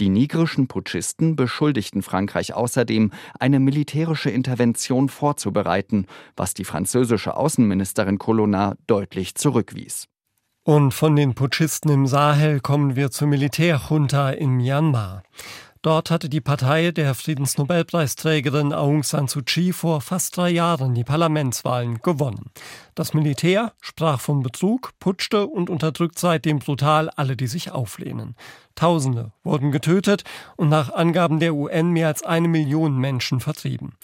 Die 0.00 0.08
nigrischen 0.08 0.68
Putschisten 0.68 1.36
beschuldigten 1.36 2.02
Frankreich 2.02 2.54
außerdem, 2.54 3.12
eine 3.38 3.60
militärische 3.60 4.30
Intervention 4.30 5.08
vorzubereiten, 5.08 6.06
was 6.36 6.54
die 6.54 6.64
französische 6.64 7.36
Außenministerin 7.36 8.18
Colonna 8.18 8.76
deutlich 8.86 9.34
zurückwies. 9.34 10.08
Und 10.64 10.94
von 10.94 11.16
den 11.16 11.34
Putschisten 11.34 11.90
im 11.90 12.06
Sahel 12.06 12.60
kommen 12.60 12.94
wir 12.94 13.10
zur 13.10 13.26
Militärjunta 13.26 14.30
in 14.30 14.50
Myanmar. 14.50 15.24
Dort 15.82 16.12
hatte 16.12 16.28
die 16.28 16.40
Partei 16.40 16.92
der 16.92 17.12
Friedensnobelpreisträgerin 17.12 18.72
Aung 18.72 19.02
San 19.02 19.26
Suu 19.26 19.42
Kyi 19.44 19.72
vor 19.72 20.00
fast 20.00 20.36
drei 20.36 20.48
Jahren 20.50 20.94
die 20.94 21.02
Parlamentswahlen 21.02 21.98
gewonnen. 22.02 22.52
Das 22.94 23.14
Militär 23.14 23.72
sprach 23.80 24.20
von 24.20 24.44
Betrug, 24.44 24.92
putschte 25.00 25.44
und 25.48 25.70
unterdrückt 25.70 26.20
seitdem 26.20 26.60
brutal 26.60 27.10
alle, 27.10 27.36
die 27.36 27.48
sich 27.48 27.72
auflehnen. 27.72 28.36
Tausende 28.76 29.32
wurden 29.42 29.72
getötet 29.72 30.22
und 30.54 30.68
nach 30.68 30.92
Angaben 30.92 31.40
der 31.40 31.52
UN 31.52 31.90
mehr 31.90 32.06
als 32.06 32.22
eine 32.22 32.46
Million 32.46 32.96
Menschen 32.96 33.40
vertrieben. 33.40 33.94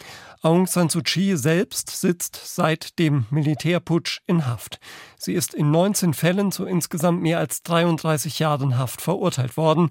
Aung 0.42 0.66
San 0.66 0.88
Suu 0.88 1.02
Kyi 1.02 1.36
selbst 1.36 2.00
sitzt 2.00 2.40
seit 2.54 2.98
dem 2.98 3.26
Militärputsch 3.30 4.20
in 4.26 4.46
Haft. 4.46 4.80
Sie 5.16 5.32
ist 5.32 5.54
in 5.54 5.70
19 5.70 6.14
Fällen 6.14 6.52
zu 6.52 6.64
insgesamt 6.64 7.22
mehr 7.22 7.38
als 7.38 7.62
33 7.62 8.38
Jahren 8.38 8.78
Haft 8.78 9.00
verurteilt 9.00 9.56
worden. 9.56 9.90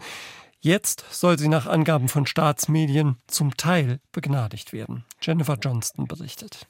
Jetzt 0.59 1.05
soll 1.11 1.37
sie 1.37 1.47
nach 1.47 1.67
Angaben 1.67 2.07
von 2.07 2.25
Staatsmedien 2.25 3.17
zum 3.27 3.55
Teil 3.57 3.99
begnadigt 4.11 4.73
werden. 4.73 5.05
Jennifer 5.21 5.57
Johnston 5.61 6.07
berichtet. 6.07 6.67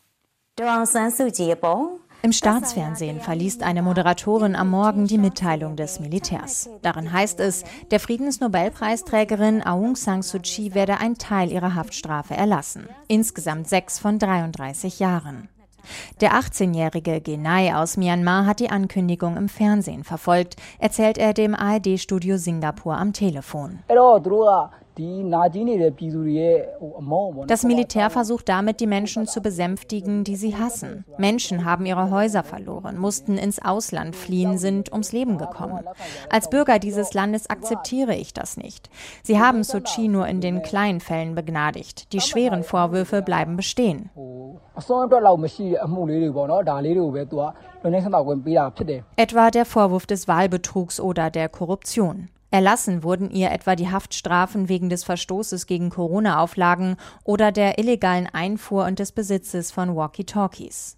Im 2.23 2.33
Staatsfernsehen 2.33 3.21
verliest 3.21 3.61
eine 3.61 3.83
Moderatorin 3.83 4.55
am 4.55 4.71
Morgen 4.71 5.05
die 5.05 5.19
Mitteilung 5.19 5.75
des 5.75 5.99
Militärs. 5.99 6.67
Darin 6.81 7.11
heißt 7.11 7.39
es, 7.39 7.63
der 7.91 7.99
Friedensnobelpreisträgerin 7.99 9.61
Aung 9.63 9.95
San 9.95 10.23
Suu 10.23 10.39
Kyi 10.39 10.73
werde 10.73 10.97
ein 10.97 11.17
Teil 11.17 11.51
ihrer 11.51 11.75
Haftstrafe 11.75 12.33
erlassen. 12.33 12.89
Insgesamt 13.07 13.69
sechs 13.69 13.99
von 13.99 14.17
33 14.17 14.99
Jahren. 14.99 15.47
Der 16.21 16.33
18-jährige 16.33 17.21
Genai 17.21 17.75
aus 17.75 17.97
Myanmar 17.97 18.45
hat 18.45 18.59
die 18.59 18.69
Ankündigung 18.69 19.37
im 19.37 19.49
Fernsehen 19.49 20.03
verfolgt, 20.03 20.55
erzählt 20.79 21.17
er 21.17 21.33
dem 21.33 21.55
ARD-Studio 21.55 22.37
Singapur 22.37 22.97
am 22.97 23.13
Telefon. 23.13 23.79
Das 27.47 27.63
Militär 27.63 28.09
versucht 28.09 28.49
damit, 28.49 28.79
die 28.79 28.87
Menschen 28.87 29.27
zu 29.27 29.41
besänftigen, 29.41 30.23
die 30.23 30.35
sie 30.35 30.55
hassen. 30.55 31.05
Menschen 31.17 31.65
haben 31.65 31.85
ihre 31.85 32.09
Häuser 32.09 32.43
verloren, 32.43 32.97
mussten 32.97 33.37
ins 33.37 33.63
Ausland 33.63 34.15
fliehen, 34.15 34.57
sind 34.57 34.91
ums 34.91 35.11
Leben 35.11 35.37
gekommen. 35.37 35.83
Als 36.29 36.49
Bürger 36.49 36.79
dieses 36.79 37.13
Landes 37.13 37.49
akzeptiere 37.49 38.15
ich 38.15 38.33
das 38.33 38.57
nicht. 38.57 38.89
Sie 39.23 39.39
haben 39.39 39.63
Suu 39.63 39.81
Kyi 39.81 40.07
nur 40.07 40.27
in 40.27 40.41
den 40.41 40.63
kleinen 40.63 40.99
Fällen 40.99 41.35
begnadigt. 41.35 42.11
Die 42.13 42.21
schweren 42.21 42.63
Vorwürfe 42.63 43.21
bleiben 43.21 43.55
bestehen. 43.55 44.09
Etwa 49.15 49.51
der 49.51 49.65
Vorwurf 49.65 50.05
des 50.05 50.27
Wahlbetrugs 50.27 50.99
oder 50.99 51.29
der 51.29 51.49
Korruption. 51.49 52.29
Erlassen 52.49 53.03
wurden 53.03 53.29
ihr 53.29 53.51
etwa 53.51 53.75
die 53.75 53.91
Haftstrafen 53.91 54.69
wegen 54.69 54.89
des 54.89 55.03
Verstoßes 55.03 55.65
gegen 55.67 55.89
Corona-Auflagen 55.89 56.95
oder 57.23 57.51
der 57.51 57.77
illegalen 57.77 58.27
Einfuhr 58.27 58.85
und 58.85 58.99
des 58.99 59.11
Besitzes 59.11 59.71
von 59.71 59.95
Walkie-Talkies. 59.95 60.97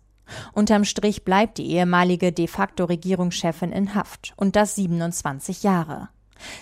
Unterm 0.53 0.85
Strich 0.85 1.25
bleibt 1.25 1.57
die 1.57 1.71
ehemalige 1.71 2.31
de 2.31 2.45
facto 2.45 2.85
Regierungschefin 2.85 3.71
in 3.71 3.95
Haft 3.95 4.33
und 4.37 4.55
das 4.55 4.75
27 4.75 5.63
Jahre. 5.63 6.09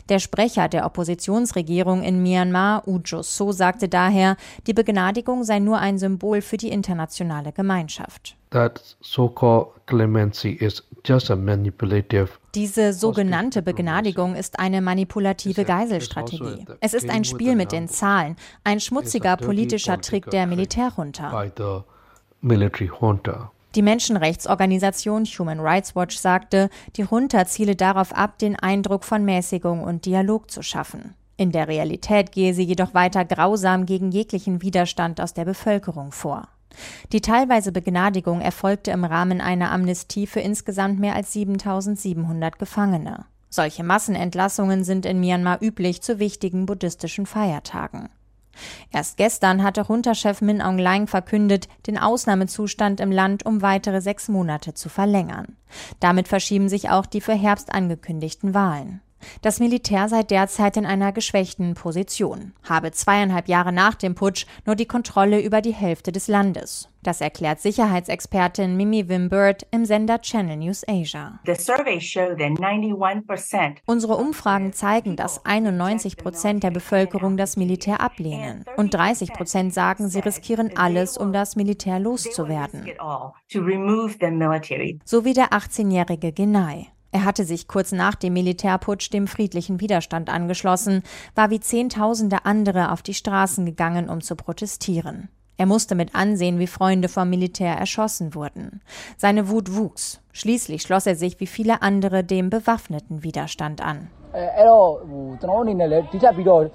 Der 0.08 0.20
Sprecher 0.20 0.70
der 0.70 0.86
Oppositionsregierung 0.86 2.01
in 2.01 2.24
Myanmar, 2.24 2.88
Ujo 2.88 3.22
So, 3.22 3.51
sagte 3.51 3.89
daher, 3.89 4.38
die 4.65 4.74
Begnadigung 4.74 5.44
sei 5.44 5.60
nur 5.60 5.79
ein 5.79 6.00
Symbol 6.00 6.41
für 6.41 6.58
die 6.58 6.70
internationale 6.70 7.51
Gemeinschaft. 7.51 8.37
Diese 12.56 12.94
sogenannte 12.94 13.62
Begnadigung 13.62 14.36
ist 14.36 14.60
eine 14.60 14.82
manipulative 14.82 15.66
Geiselstrategie. 15.66 16.66
Es 16.80 16.94
ist 16.94 17.10
ein 17.10 17.24
Spiel 17.24 17.56
mit 17.56 17.72
den 17.72 17.88
Zahlen, 17.88 18.36
ein 18.63 18.80
schmutziger 18.80 19.38
politischer 19.38 20.00
Trick 20.00 20.30
der 20.30 20.48
Militärjunta. 20.48 21.46
Die 23.75 23.82
Menschenrechtsorganisation 23.82 25.25
Human 25.25 25.60
Rights 25.60 25.96
Watch 25.96 26.18
sagte, 26.18 26.70
die 26.96 27.04
Junta 27.04 27.46
ziele 27.46 27.75
darauf 27.75 28.13
ab, 28.13 28.39
den 28.39 28.56
Eindruck 28.56 29.04
von 29.04 29.24
Mäßigung 29.24 29.84
und 29.84 30.06
Dialog 30.06 30.50
zu 30.50 30.63
schaffen. 30.63 31.13
In 31.36 31.51
der 31.51 31.68
Realität 31.68 32.32
gehe 32.32 32.54
sie 32.56 32.63
jedoch 32.63 32.96
weiter 32.96 33.24
grausam 33.24 33.86
gegen 33.86 34.12
jeglichen 34.12 34.63
Widerstand 34.63 35.22
aus 35.22 35.36
der 35.36 35.46
Bevölkerung 35.46 36.12
vor. 36.12 36.48
Die 37.12 37.22
teilweise 37.22 37.72
Begnadigung 37.72 38.42
erfolgte 38.42 38.92
im 38.92 39.04
Rahmen 39.04 39.42
einer 39.42 39.72
Amnestie 39.72 40.28
für 40.28 40.42
insgesamt 40.42 41.00
mehr 41.00 41.16
als 41.16 41.34
7700 41.34 42.60
Gefangene. 42.60 43.26
Solche 43.50 43.84
Massenentlassungen 43.84 44.84
sind 44.84 45.06
in 45.06 45.20
Myanmar 45.20 45.62
üblich 45.62 46.02
zu 46.02 46.20
wichtigen 46.20 46.66
buddhistischen 46.66 47.26
Feiertagen. 47.26 48.10
Erst 48.92 49.18
gestern 49.18 49.64
hatte 49.64 49.86
Junta-Chef 49.88 50.42
Min 50.42 50.62
Aung 50.62 50.78
Hlaing 50.78 51.08
verkündet, 51.08 51.68
den 51.86 51.98
Ausnahmezustand 51.98 53.00
im 53.00 53.12
Land 53.12 53.46
um 53.46 53.62
weitere 53.62 54.02
sechs 54.02 54.28
Monate 54.28 54.74
zu 54.74 54.90
verlängern. 54.90 55.56
Damit 56.00 56.28
verschieben 56.28 56.68
sich 56.70 56.90
auch 56.90 57.06
die 57.06 57.22
für 57.22 57.36
Herbst 57.36 57.72
angekündigten 57.72 58.54
Wahlen. 58.54 59.02
Das 59.41 59.60
Militär 59.60 60.10
sei 60.10 60.24
derzeit 60.24 60.77
in 60.77 60.86
einer 60.86 61.12
geschwächten 61.12 61.74
Position, 61.74 62.53
habe 62.67 62.91
zweieinhalb 62.91 63.48
Jahre 63.48 63.72
nach 63.72 63.96
dem 63.96 64.15
Putsch 64.15 64.46
nur 64.65 64.75
die 64.75 64.86
Kontrolle 64.86 65.41
über 65.41 65.62
die 65.62 65.74
Hälfte 65.74 66.12
des 66.12 66.27
Landes. 66.27 66.89
Das 67.07 67.22
erklärt 67.22 67.62
Sicherheitsexpertin 67.62 68.75
Mimi 68.75 69.07
Wimbird 69.07 69.65
im 69.72 69.86
Sender 69.86 70.19
Channel 70.19 70.57
News 70.57 70.84
Asia. 70.86 71.39
Unsere 73.86 74.15
Umfragen 74.17 74.74
zeigen, 74.74 75.15
dass 75.15 75.46
91 75.46 76.17
Prozent 76.17 76.63
der 76.63 76.72
Bevölkerung 76.72 77.38
das 77.38 77.55
Militär 77.55 78.01
ablehnen 78.01 78.65
und 78.75 78.93
30 78.93 79.31
Prozent 79.31 79.74
sagen, 79.74 80.10
sie 80.10 80.19
riskieren 80.19 80.75
alles, 80.75 81.17
um 81.17 81.31
das 81.31 81.55
Militär 81.55 82.00
loszuwerden. 82.00 82.86
So 85.05 85.24
wie 85.24 85.34
der 85.34 85.50
18-jährige 85.51 86.34
Genai. 86.34 86.88
Er 87.12 87.24
hatte 87.24 87.46
sich 87.46 87.68
kurz 87.68 87.92
nach 87.92 88.16
dem 88.16 88.34
Militärputsch 88.34 89.12
dem 89.12 89.28
friedlichen 89.28 89.80
Widerstand 89.80 90.30
angeschlossen, 90.30 91.04
war 91.36 91.50
wie 91.50 91.60
Zehntausende 91.60 92.46
andere 92.46 92.92
auf 92.92 93.02
die 93.02 93.14
Straßen 93.14 93.66
gegangen, 93.66 94.10
um 94.10 94.22
zu 94.22 94.36
protestieren. 94.36 95.30
Er 95.58 95.66
musste 95.66 95.96
mit 95.96 96.14
ansehen, 96.14 96.60
wie 96.60 96.68
Freunde 96.68 97.10
vom 97.10 97.30
Militär 97.30 97.76
erschossen 97.76 98.36
wurden. 98.36 98.82
Seine 99.18 99.50
Wut 99.50 99.74
wuchs. 99.74 100.22
Schließlich 100.32 100.84
schloss 100.84 101.08
er 101.08 101.16
sich 101.16 101.40
wie 101.40 101.48
viele 101.48 101.82
andere 101.82 102.24
dem 102.24 102.52
bewaffneten 102.52 103.24
Widerstand 103.24 103.82
an. 103.82 104.12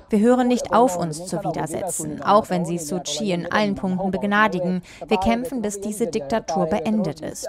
Wir 0.09 0.18
hören 0.18 0.49
nicht 0.49 0.73
auf, 0.73 0.97
uns 0.97 1.26
zu 1.26 1.42
widersetzen, 1.44 2.23
auch 2.23 2.50
wenn 2.50 2.64
sie 2.64 2.78
Suu 2.78 3.00
Kyi 3.00 3.32
in 3.32 3.50
allen 3.50 3.75
Punkten 3.75 4.11
begnadigen. 4.11 4.82
Wir 5.06 5.18
kämpfen, 5.18 5.62
bis 5.62 5.80
diese 5.80 6.06
Diktatur 6.06 6.66
beendet 6.66 7.21
ist. 7.21 7.49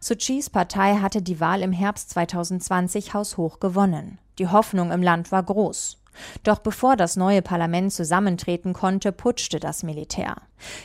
Suu 0.00 0.14
Kyis 0.14 0.50
Partei 0.50 0.94
hatte 0.96 1.22
die 1.22 1.40
Wahl 1.40 1.62
im 1.62 1.72
Herbst 1.72 2.10
2020 2.10 3.14
haushoch 3.14 3.60
gewonnen. 3.60 4.18
Die 4.38 4.48
Hoffnung 4.48 4.92
im 4.92 5.02
Land 5.02 5.32
war 5.32 5.42
groß. 5.42 5.98
Doch 6.42 6.58
bevor 6.58 6.96
das 6.96 7.16
neue 7.16 7.42
Parlament 7.42 7.92
zusammentreten 7.92 8.72
konnte, 8.72 9.12
putschte 9.12 9.60
das 9.60 9.82
Militär. 9.82 10.36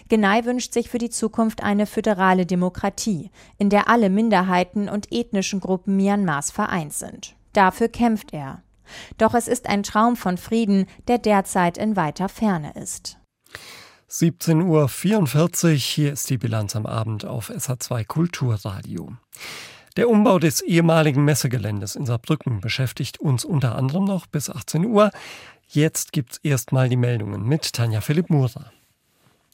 Genei 0.09 0.45
wünscht 0.45 0.73
sich 0.73 0.89
für 0.89 0.97
die 0.97 1.09
Zukunft 1.09 1.63
eine 1.63 1.85
föderale 1.85 2.45
Demokratie, 2.45 3.31
in 3.57 3.69
der 3.69 3.89
alle 3.89 4.09
Minderheiten 4.09 4.89
und 4.89 5.11
ethnischen 5.11 5.59
Gruppen 5.59 5.95
Myanmars 5.97 6.51
vereint 6.51 6.93
sind. 6.93 7.35
Dafür 7.53 7.89
kämpft 7.89 8.33
er. 8.33 8.63
Doch 9.17 9.33
es 9.33 9.47
ist 9.47 9.67
ein 9.67 9.83
Traum 9.83 10.15
von 10.15 10.38
Frieden, 10.38 10.85
der 11.07 11.17
derzeit 11.17 11.77
in 11.77 11.95
weiter 11.95 12.29
Ferne 12.29 12.73
ist. 12.73 13.17
17.44 14.09 15.63
Uhr, 15.63 15.71
hier 15.71 16.13
ist 16.13 16.29
die 16.29 16.38
Bilanz 16.38 16.75
am 16.75 16.85
Abend 16.85 17.23
auf 17.23 17.50
SA2 17.50 18.05
Kulturradio. 18.05 19.13
Der 19.98 20.10
Umbau 20.10 20.39
des 20.39 20.62
ehemaligen 20.62 21.25
Messegeländes 21.25 21.98
in 21.98 22.05
Saarbrücken 22.05 22.62
beschäftigt 22.62 23.19
uns 23.19 23.43
unter 23.43 23.75
anderem 23.75 24.05
noch 24.05 24.25
bis 24.25 24.50
18 24.50 24.86
Uhr. 24.86 25.12
Jetzt 25.67 26.13
gibt's 26.13 26.38
erstmal 26.43 26.88
die 26.88 26.95
Meldungen 26.95 27.43
mit 27.43 27.74
Tanja 27.74 28.00
Philipp 28.00 28.29
Murer. 28.29 28.71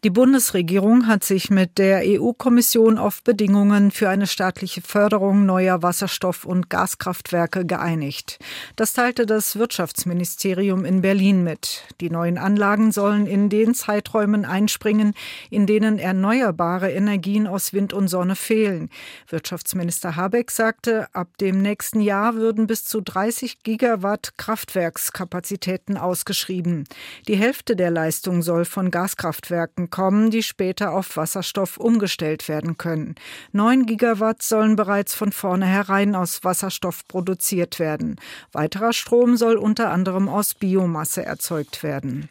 Die 0.04 0.12
Bundesregierung 0.12 1.08
hat 1.08 1.24
sich 1.24 1.50
mit 1.50 1.80
der 1.80 2.04
EU-Kommission 2.06 3.00
auf 3.00 3.24
Bedingungen 3.24 3.90
für 3.90 4.10
eine 4.10 4.28
staatliche 4.28 4.82
Förderung 4.82 5.48
neuer 5.48 5.82
Wasserstoff- 5.82 6.46
und 6.46 6.70
Gaskraftwerke 6.70 7.66
geeinigt. 7.66 8.38
Das 8.76 8.94
teilte 8.94 9.26
das 9.26 9.56
Wirtschaftsministerium 9.56 10.86
in 10.86 11.02
Berlin 11.02 11.44
mit. 11.44 11.82
Die 12.00 12.12
neuen 12.12 12.38
Anlagen 12.38 12.92
sollen 12.92 13.26
in 13.26 13.50
den 13.50 13.74
Zeiträumen 13.74 14.46
einspringen, 14.46 15.16
in 15.50 15.66
denen 15.66 15.98
erneuerbare 15.98 16.92
Energien 16.92 17.48
aus 17.48 17.74
Wind 17.74 17.92
und 17.92 18.08
Sonne 18.08 18.36
fehlen. 18.36 18.92
Wirtschaftsminister 19.30 20.16
Habeck 20.16 20.52
sagte, 20.52 21.08
ab 21.16 21.30
dem 21.40 21.64
nächsten 21.64 22.02
Jahr 22.02 22.36
würden 22.36 22.68
bis 22.68 22.86
zu 22.86 23.02
30 23.02 23.64
Gigawatt 23.64 24.38
Kraftwerkskapazitäten 24.38 25.98
ausgeschrieben. 25.98 26.84
Die 27.28 27.36
Hälfte 27.36 27.76
der 27.76 27.90
Leistung 27.90 28.44
soll 28.44 28.64
von 28.64 28.92
Gaskraftwerken 28.92 29.87
kommen, 29.88 30.32
die 30.32 30.44
später 30.44 30.92
auf 30.94 31.18
Wasserstoff 31.18 31.78
umgestellt 31.78 32.48
werden 32.48 32.78
können. 32.78 33.16
Neun 33.52 33.86
Gigawatt 33.86 34.42
sollen 34.44 34.76
bereits 34.76 35.14
von 35.16 35.32
vornherein 35.32 36.16
aus 36.16 36.44
Wasserstoff 36.44 37.08
produziert 37.08 37.80
werden. 37.80 38.18
Weiterer 38.52 38.94
Strom 38.94 39.38
soll 39.38 39.56
unter 39.56 39.92
anderem 39.92 40.30
aus 40.30 40.54
Biomasse 40.54 41.26
erzeugt 41.26 41.84
werden. 41.84 42.30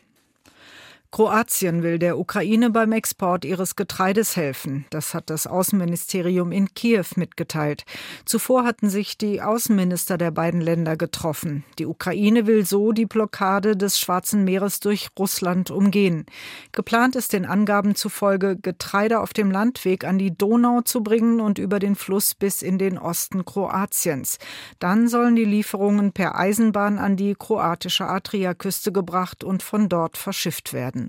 Kroatien 1.16 1.82
will 1.82 1.98
der 1.98 2.18
Ukraine 2.18 2.68
beim 2.68 2.92
Export 2.92 3.46
ihres 3.46 3.74
Getreides 3.74 4.36
helfen. 4.36 4.84
Das 4.90 5.14
hat 5.14 5.30
das 5.30 5.46
Außenministerium 5.46 6.52
in 6.52 6.74
Kiew 6.74 7.06
mitgeteilt. 7.16 7.84
Zuvor 8.26 8.64
hatten 8.64 8.90
sich 8.90 9.16
die 9.16 9.40
Außenminister 9.40 10.18
der 10.18 10.30
beiden 10.30 10.60
Länder 10.60 10.98
getroffen. 10.98 11.64
Die 11.78 11.86
Ukraine 11.86 12.46
will 12.46 12.66
so 12.66 12.92
die 12.92 13.06
Blockade 13.06 13.78
des 13.78 13.98
Schwarzen 13.98 14.44
Meeres 14.44 14.80
durch 14.80 15.08
Russland 15.18 15.70
umgehen. 15.70 16.26
Geplant 16.72 17.16
ist 17.16 17.32
den 17.32 17.46
Angaben 17.46 17.94
zufolge, 17.94 18.58
Getreide 18.60 19.20
auf 19.20 19.32
dem 19.32 19.50
Landweg 19.50 20.04
an 20.04 20.18
die 20.18 20.36
Donau 20.36 20.82
zu 20.82 21.02
bringen 21.02 21.40
und 21.40 21.58
über 21.58 21.78
den 21.78 21.94
Fluss 21.94 22.34
bis 22.34 22.60
in 22.60 22.76
den 22.76 22.98
Osten 22.98 23.46
Kroatiens. 23.46 24.36
Dann 24.80 25.08
sollen 25.08 25.34
die 25.34 25.46
Lieferungen 25.46 26.12
per 26.12 26.38
Eisenbahn 26.38 26.98
an 26.98 27.16
die 27.16 27.34
kroatische 27.34 28.06
Adriaküste 28.06 28.92
gebracht 28.92 29.44
und 29.44 29.62
von 29.62 29.88
dort 29.88 30.18
verschifft 30.18 30.74
werden. 30.74 31.05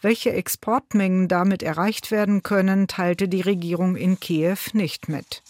Welche 0.00 0.32
Exportmengen 0.32 1.28
damit 1.28 1.62
erreicht 1.62 2.10
werden 2.10 2.42
können, 2.42 2.88
teilte 2.88 3.28
die 3.28 3.40
Regierung 3.40 3.96
in 3.96 4.20
Kiew 4.20 4.58
nicht 4.72 5.08
mit. 5.08 5.42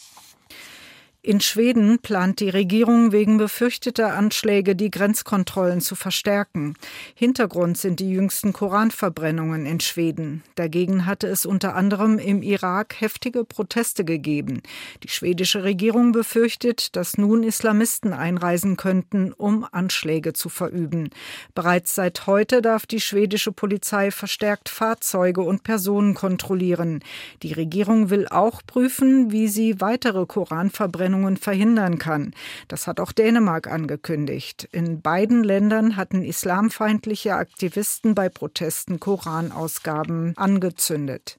In 1.20 1.40
Schweden 1.40 1.98
plant 1.98 2.38
die 2.38 2.48
Regierung 2.48 3.10
wegen 3.10 3.38
befürchteter 3.38 4.14
Anschläge 4.14 4.76
die 4.76 4.88
Grenzkontrollen 4.88 5.80
zu 5.80 5.96
verstärken. 5.96 6.74
Hintergrund 7.16 7.76
sind 7.76 7.98
die 7.98 8.08
jüngsten 8.08 8.52
Koranverbrennungen 8.52 9.66
in 9.66 9.80
Schweden. 9.80 10.44
Dagegen 10.54 11.06
hatte 11.06 11.26
es 11.26 11.44
unter 11.44 11.74
anderem 11.74 12.20
im 12.20 12.40
Irak 12.42 13.00
heftige 13.00 13.42
Proteste 13.44 14.04
gegeben. 14.04 14.62
Die 15.02 15.08
schwedische 15.08 15.64
Regierung 15.64 16.12
befürchtet, 16.12 16.94
dass 16.94 17.18
nun 17.18 17.42
Islamisten 17.42 18.12
einreisen 18.12 18.76
könnten, 18.76 19.32
um 19.32 19.66
Anschläge 19.72 20.34
zu 20.34 20.48
verüben. 20.48 21.10
Bereits 21.52 21.96
seit 21.96 22.28
heute 22.28 22.62
darf 22.62 22.86
die 22.86 23.00
schwedische 23.00 23.50
Polizei 23.50 24.12
verstärkt 24.12 24.68
Fahrzeuge 24.68 25.40
und 25.40 25.64
Personen 25.64 26.14
kontrollieren. 26.14 27.00
Die 27.42 27.54
Regierung 27.54 28.08
will 28.08 28.28
auch 28.28 28.62
prüfen, 28.64 29.32
wie 29.32 29.48
sie 29.48 29.80
weitere 29.80 30.24
Koranverbrennungen 30.24 31.07
Verbrennungen 31.08 31.38
verhindern 31.38 31.98
kann. 31.98 32.34
Das 32.68 32.86
hat 32.86 33.00
auch 33.00 33.12
Dänemark 33.12 33.66
angekündigt. 33.66 34.68
In 34.72 35.00
beiden 35.00 35.42
Ländern 35.42 35.96
hatten 35.96 36.22
islamfeindliche 36.22 37.34
Aktivisten 37.34 38.14
bei 38.14 38.28
Protesten 38.28 39.00
Koranausgaben 39.00 40.34
angezündet. 40.36 41.38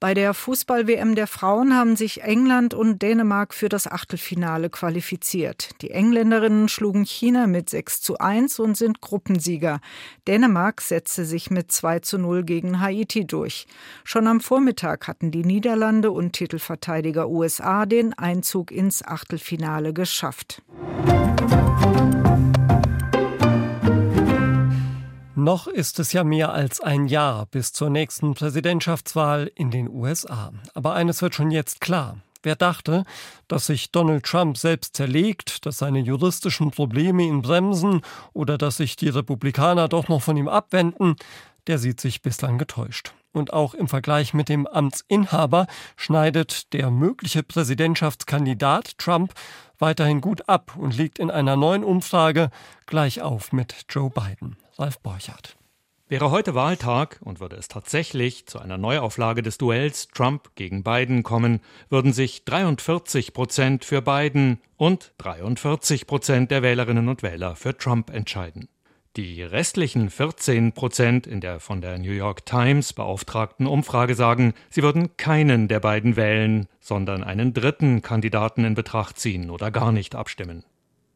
Bei 0.00 0.14
der 0.14 0.32
Fußball-WM 0.32 1.16
der 1.16 1.26
Frauen 1.26 1.74
haben 1.74 1.96
sich 1.96 2.22
England 2.22 2.72
und 2.72 3.02
Dänemark 3.02 3.52
für 3.52 3.68
das 3.68 3.88
Achtelfinale 3.88 4.70
qualifiziert. 4.70 5.70
Die 5.82 5.90
Engländerinnen 5.90 6.68
schlugen 6.68 7.04
China 7.04 7.48
mit 7.48 7.68
6 7.68 8.00
zu 8.00 8.16
1 8.18 8.60
und 8.60 8.76
sind 8.76 9.00
Gruppensieger. 9.00 9.80
Dänemark 10.28 10.82
setzte 10.82 11.24
sich 11.24 11.50
mit 11.50 11.72
2 11.72 11.98
zu 11.98 12.18
0 12.18 12.44
gegen 12.44 12.80
Haiti 12.80 13.26
durch. 13.26 13.66
Schon 14.04 14.28
am 14.28 14.40
Vormittag 14.40 15.08
hatten 15.08 15.32
die 15.32 15.42
Niederlande 15.42 16.12
und 16.12 16.32
Titelverteidiger 16.32 17.28
USA 17.28 17.84
den 17.84 18.16
Einzug 18.16 18.70
ins 18.70 19.04
Achtelfinale 19.04 19.92
geschafft. 19.92 20.62
Noch 25.38 25.68
ist 25.68 26.00
es 26.00 26.12
ja 26.12 26.24
mehr 26.24 26.52
als 26.52 26.80
ein 26.80 27.06
Jahr 27.06 27.46
bis 27.46 27.72
zur 27.72 27.90
nächsten 27.90 28.34
Präsidentschaftswahl 28.34 29.48
in 29.54 29.70
den 29.70 29.88
USA. 29.88 30.50
Aber 30.74 30.94
eines 30.94 31.22
wird 31.22 31.36
schon 31.36 31.52
jetzt 31.52 31.80
klar. 31.80 32.16
Wer 32.42 32.56
dachte, 32.56 33.04
dass 33.46 33.66
sich 33.66 33.92
Donald 33.92 34.24
Trump 34.24 34.58
selbst 34.58 34.96
zerlegt, 34.96 35.64
dass 35.64 35.78
seine 35.78 36.00
juristischen 36.00 36.72
Probleme 36.72 37.22
ihn 37.22 37.42
bremsen 37.42 38.00
oder 38.32 38.58
dass 38.58 38.78
sich 38.78 38.96
die 38.96 39.10
Republikaner 39.10 39.86
doch 39.86 40.08
noch 40.08 40.22
von 40.22 40.36
ihm 40.36 40.48
abwenden, 40.48 41.14
der 41.68 41.78
sieht 41.78 42.00
sich 42.00 42.20
bislang 42.20 42.58
getäuscht. 42.58 43.14
Und 43.30 43.52
auch 43.52 43.74
im 43.74 43.86
Vergleich 43.86 44.34
mit 44.34 44.48
dem 44.48 44.66
Amtsinhaber 44.66 45.68
schneidet 45.96 46.72
der 46.72 46.90
mögliche 46.90 47.44
Präsidentschaftskandidat 47.44 48.98
Trump 48.98 49.34
weiterhin 49.78 50.20
gut 50.20 50.48
ab 50.48 50.76
und 50.76 50.96
liegt 50.96 51.18
in 51.18 51.30
einer 51.30 51.56
neuen 51.56 51.84
Umfrage 51.84 52.50
gleich 52.86 53.22
auf 53.22 53.52
mit 53.52 53.86
Joe 53.88 54.10
Biden. 54.10 54.56
Ralf 54.78 55.00
Borchardt. 55.00 55.56
Wäre 56.10 56.30
heute 56.30 56.54
Wahltag 56.54 57.20
und 57.22 57.38
würde 57.38 57.56
es 57.56 57.68
tatsächlich 57.68 58.46
zu 58.46 58.58
einer 58.58 58.78
Neuauflage 58.78 59.42
des 59.42 59.58
Duells 59.58 60.08
Trump 60.08 60.54
gegen 60.54 60.82
Biden 60.82 61.22
kommen, 61.22 61.60
würden 61.90 62.14
sich 62.14 62.46
43 62.46 63.34
Prozent 63.34 63.84
für 63.84 64.00
Biden 64.00 64.58
und 64.78 65.12
43 65.18 66.06
Prozent 66.06 66.50
der 66.50 66.62
Wählerinnen 66.62 67.10
und 67.10 67.22
Wähler 67.22 67.56
für 67.56 67.76
Trump 67.76 68.08
entscheiden. 68.08 68.68
Die 69.18 69.42
restlichen 69.42 70.10
14 70.10 70.70
Prozent 70.70 71.26
in 71.26 71.40
der 71.40 71.58
von 71.58 71.80
der 71.80 71.98
New 71.98 72.12
York 72.12 72.46
Times 72.46 72.92
beauftragten 72.92 73.66
Umfrage 73.66 74.14
sagen, 74.14 74.54
sie 74.70 74.84
würden 74.84 75.16
keinen 75.16 75.66
der 75.66 75.80
beiden 75.80 76.14
wählen, 76.14 76.68
sondern 76.78 77.24
einen 77.24 77.52
dritten 77.52 78.00
Kandidaten 78.00 78.62
in 78.62 78.76
Betracht 78.76 79.18
ziehen 79.18 79.50
oder 79.50 79.72
gar 79.72 79.90
nicht 79.90 80.14
abstimmen. 80.14 80.62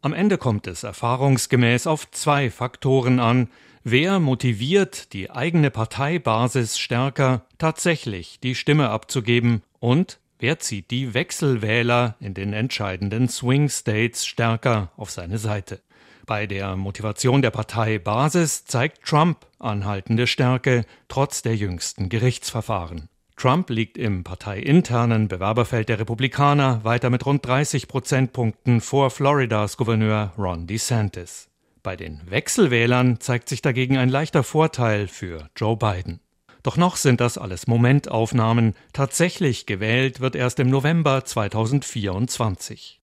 Am 0.00 0.14
Ende 0.14 0.36
kommt 0.36 0.66
es 0.66 0.82
erfahrungsgemäß 0.82 1.86
auf 1.86 2.10
zwei 2.10 2.50
Faktoren 2.50 3.20
an. 3.20 3.46
Wer 3.84 4.18
motiviert 4.18 5.12
die 5.12 5.30
eigene 5.30 5.70
Parteibasis 5.70 6.80
stärker, 6.80 7.46
tatsächlich 7.58 8.40
die 8.40 8.56
Stimme 8.56 8.88
abzugeben 8.88 9.62
und 9.78 10.18
wer 10.40 10.58
zieht 10.58 10.90
die 10.90 11.14
Wechselwähler 11.14 12.16
in 12.18 12.34
den 12.34 12.52
entscheidenden 12.52 13.28
Swing 13.28 13.68
States 13.68 14.26
stärker 14.26 14.90
auf 14.96 15.12
seine 15.12 15.38
Seite. 15.38 15.80
Bei 16.26 16.46
der 16.46 16.76
Motivation 16.76 17.42
der 17.42 17.50
Parteibasis 17.50 18.64
zeigt 18.64 19.04
Trump 19.04 19.46
anhaltende 19.58 20.26
Stärke 20.26 20.84
trotz 21.08 21.42
der 21.42 21.56
jüngsten 21.56 22.08
Gerichtsverfahren. 22.08 23.08
Trump 23.36 23.70
liegt 23.70 23.98
im 23.98 24.22
parteiinternen 24.22 25.26
Bewerberfeld 25.26 25.88
der 25.88 25.98
Republikaner 25.98 26.84
weiter 26.84 27.10
mit 27.10 27.26
rund 27.26 27.44
30 27.44 27.88
Prozentpunkten 27.88 28.80
vor 28.80 29.10
Floridas 29.10 29.76
Gouverneur 29.76 30.32
Ron 30.38 30.66
DeSantis. 30.66 31.48
Bei 31.82 31.96
den 31.96 32.20
Wechselwählern 32.30 33.18
zeigt 33.18 33.48
sich 33.48 33.60
dagegen 33.60 33.96
ein 33.96 34.08
leichter 34.08 34.44
Vorteil 34.44 35.08
für 35.08 35.48
Joe 35.56 35.76
Biden. 35.76 36.20
Doch 36.62 36.76
noch 36.76 36.94
sind 36.94 37.20
das 37.20 37.38
alles 37.38 37.66
Momentaufnahmen. 37.66 38.74
Tatsächlich 38.92 39.66
gewählt 39.66 40.20
wird 40.20 40.36
erst 40.36 40.60
im 40.60 40.70
November 40.70 41.24
2024. 41.24 43.00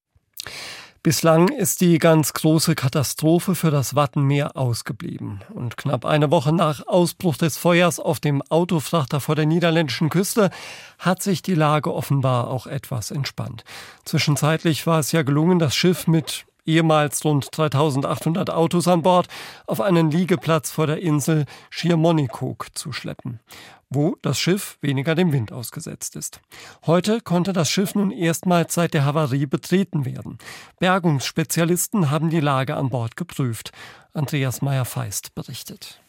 Bislang 1.02 1.48
ist 1.48 1.80
die 1.80 1.98
ganz 1.98 2.34
große 2.34 2.76
Katastrophe 2.76 3.56
für 3.56 3.72
das 3.72 3.96
Wattenmeer 3.96 4.58
ausgeblieben. 4.58 5.40
Und 5.54 5.78
knapp 5.78 6.04
eine 6.04 6.30
Woche 6.30 6.52
nach 6.52 6.86
Ausbruch 6.88 7.38
des 7.38 7.58
Feuers 7.58 8.02
auf 8.02 8.20
dem 8.20 8.42
Autofrachter 8.50 9.22
vor 9.22 9.36
der 9.36 9.46
niederländischen 9.46 10.10
Küste 10.10 10.50
hat 10.98 11.24
sich 11.24 11.42
die 11.42 11.56
Lage 11.56 11.94
offenbar 11.94 12.50
auch 12.50 12.68
etwas 12.68 13.12
entspannt. 13.12 13.64
Zwischenzeitlich 14.04 14.86
war 14.88 15.00
es 15.00 15.14
ja 15.14 15.22
gelungen, 15.22 15.58
das 15.58 15.74
Schiff 15.74 16.06
mit 16.06 16.46
ehemals 16.66 17.24
rund 17.26 17.48
3800 17.52 18.50
Autos 18.50 18.88
an 18.88 19.02
Bord 19.02 19.28
auf 19.68 19.82
einen 19.82 20.12
Liegeplatz 20.12 20.72
vor 20.72 20.88
der 20.88 21.02
Insel 21.02 21.46
Schiermonnikoog 21.70 22.68
zu 22.78 22.92
schleppen 22.92 23.40
wo 23.90 24.16
das 24.22 24.40
Schiff 24.40 24.78
weniger 24.82 25.16
dem 25.16 25.32
Wind 25.32 25.52
ausgesetzt 25.52 26.16
ist. 26.16 26.42
Heute 26.86 27.22
konnte 27.22 27.54
das 27.54 27.70
Schiff 27.70 27.96
nun 27.96 28.12
erstmals 28.12 28.76
seit 28.76 28.94
der 28.94 29.04
Havarie 29.04 29.48
betreten 29.48 30.06
werden. 30.06 30.38
Bergungsspezialisten 30.80 32.12
haben 32.12 32.30
die 32.30 32.40
Lage 32.40 32.76
an 32.76 32.90
Bord 32.90 33.18
geprüft. 33.18 33.72
Andreas 34.14 34.62
Meyer-Feist 34.62 35.34
berichtet. 35.34 36.02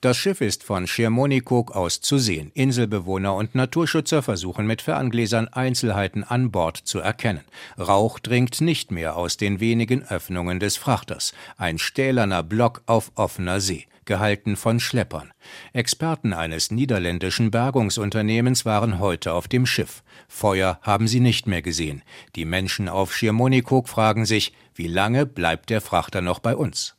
Das 0.00 0.16
Schiff 0.16 0.40
ist 0.40 0.62
von 0.62 0.86
Schirmonikog 0.86 1.72
aus 1.72 2.00
zu 2.00 2.18
sehen. 2.18 2.52
Inselbewohner 2.54 3.34
und 3.34 3.56
Naturschützer 3.56 4.22
versuchen 4.22 4.64
mit 4.64 4.80
Ferngläsern 4.80 5.48
Einzelheiten 5.48 6.22
an 6.22 6.52
Bord 6.52 6.76
zu 6.76 7.00
erkennen. 7.00 7.42
Rauch 7.76 8.20
dringt 8.20 8.60
nicht 8.60 8.92
mehr 8.92 9.16
aus 9.16 9.38
den 9.38 9.58
wenigen 9.58 10.04
Öffnungen 10.04 10.60
des 10.60 10.76
Frachters. 10.76 11.32
Ein 11.56 11.78
stählerner 11.78 12.44
Block 12.44 12.82
auf 12.86 13.10
offener 13.16 13.60
See. 13.60 13.86
gehalten 14.04 14.56
von 14.56 14.80
Schleppern. 14.80 15.32
Experten 15.74 16.32
eines 16.32 16.70
niederländischen 16.70 17.50
Bergungsunternehmens 17.50 18.64
waren 18.64 19.00
heute 19.00 19.34
auf 19.34 19.48
dem 19.48 19.66
Schiff. 19.66 20.02
Feuer 20.28 20.78
haben 20.80 21.06
sie 21.08 21.20
nicht 21.20 21.46
mehr 21.46 21.60
gesehen. 21.60 22.02
Die 22.34 22.46
Menschen 22.46 22.88
auf 22.88 23.14
Schiermonnikoog 23.14 23.86
fragen 23.86 24.24
sich, 24.24 24.54
wie 24.74 24.88
lange 24.88 25.26
bleibt 25.26 25.68
der 25.68 25.82
Frachter 25.82 26.22
noch 26.22 26.38
bei 26.38 26.56
uns? 26.56 26.97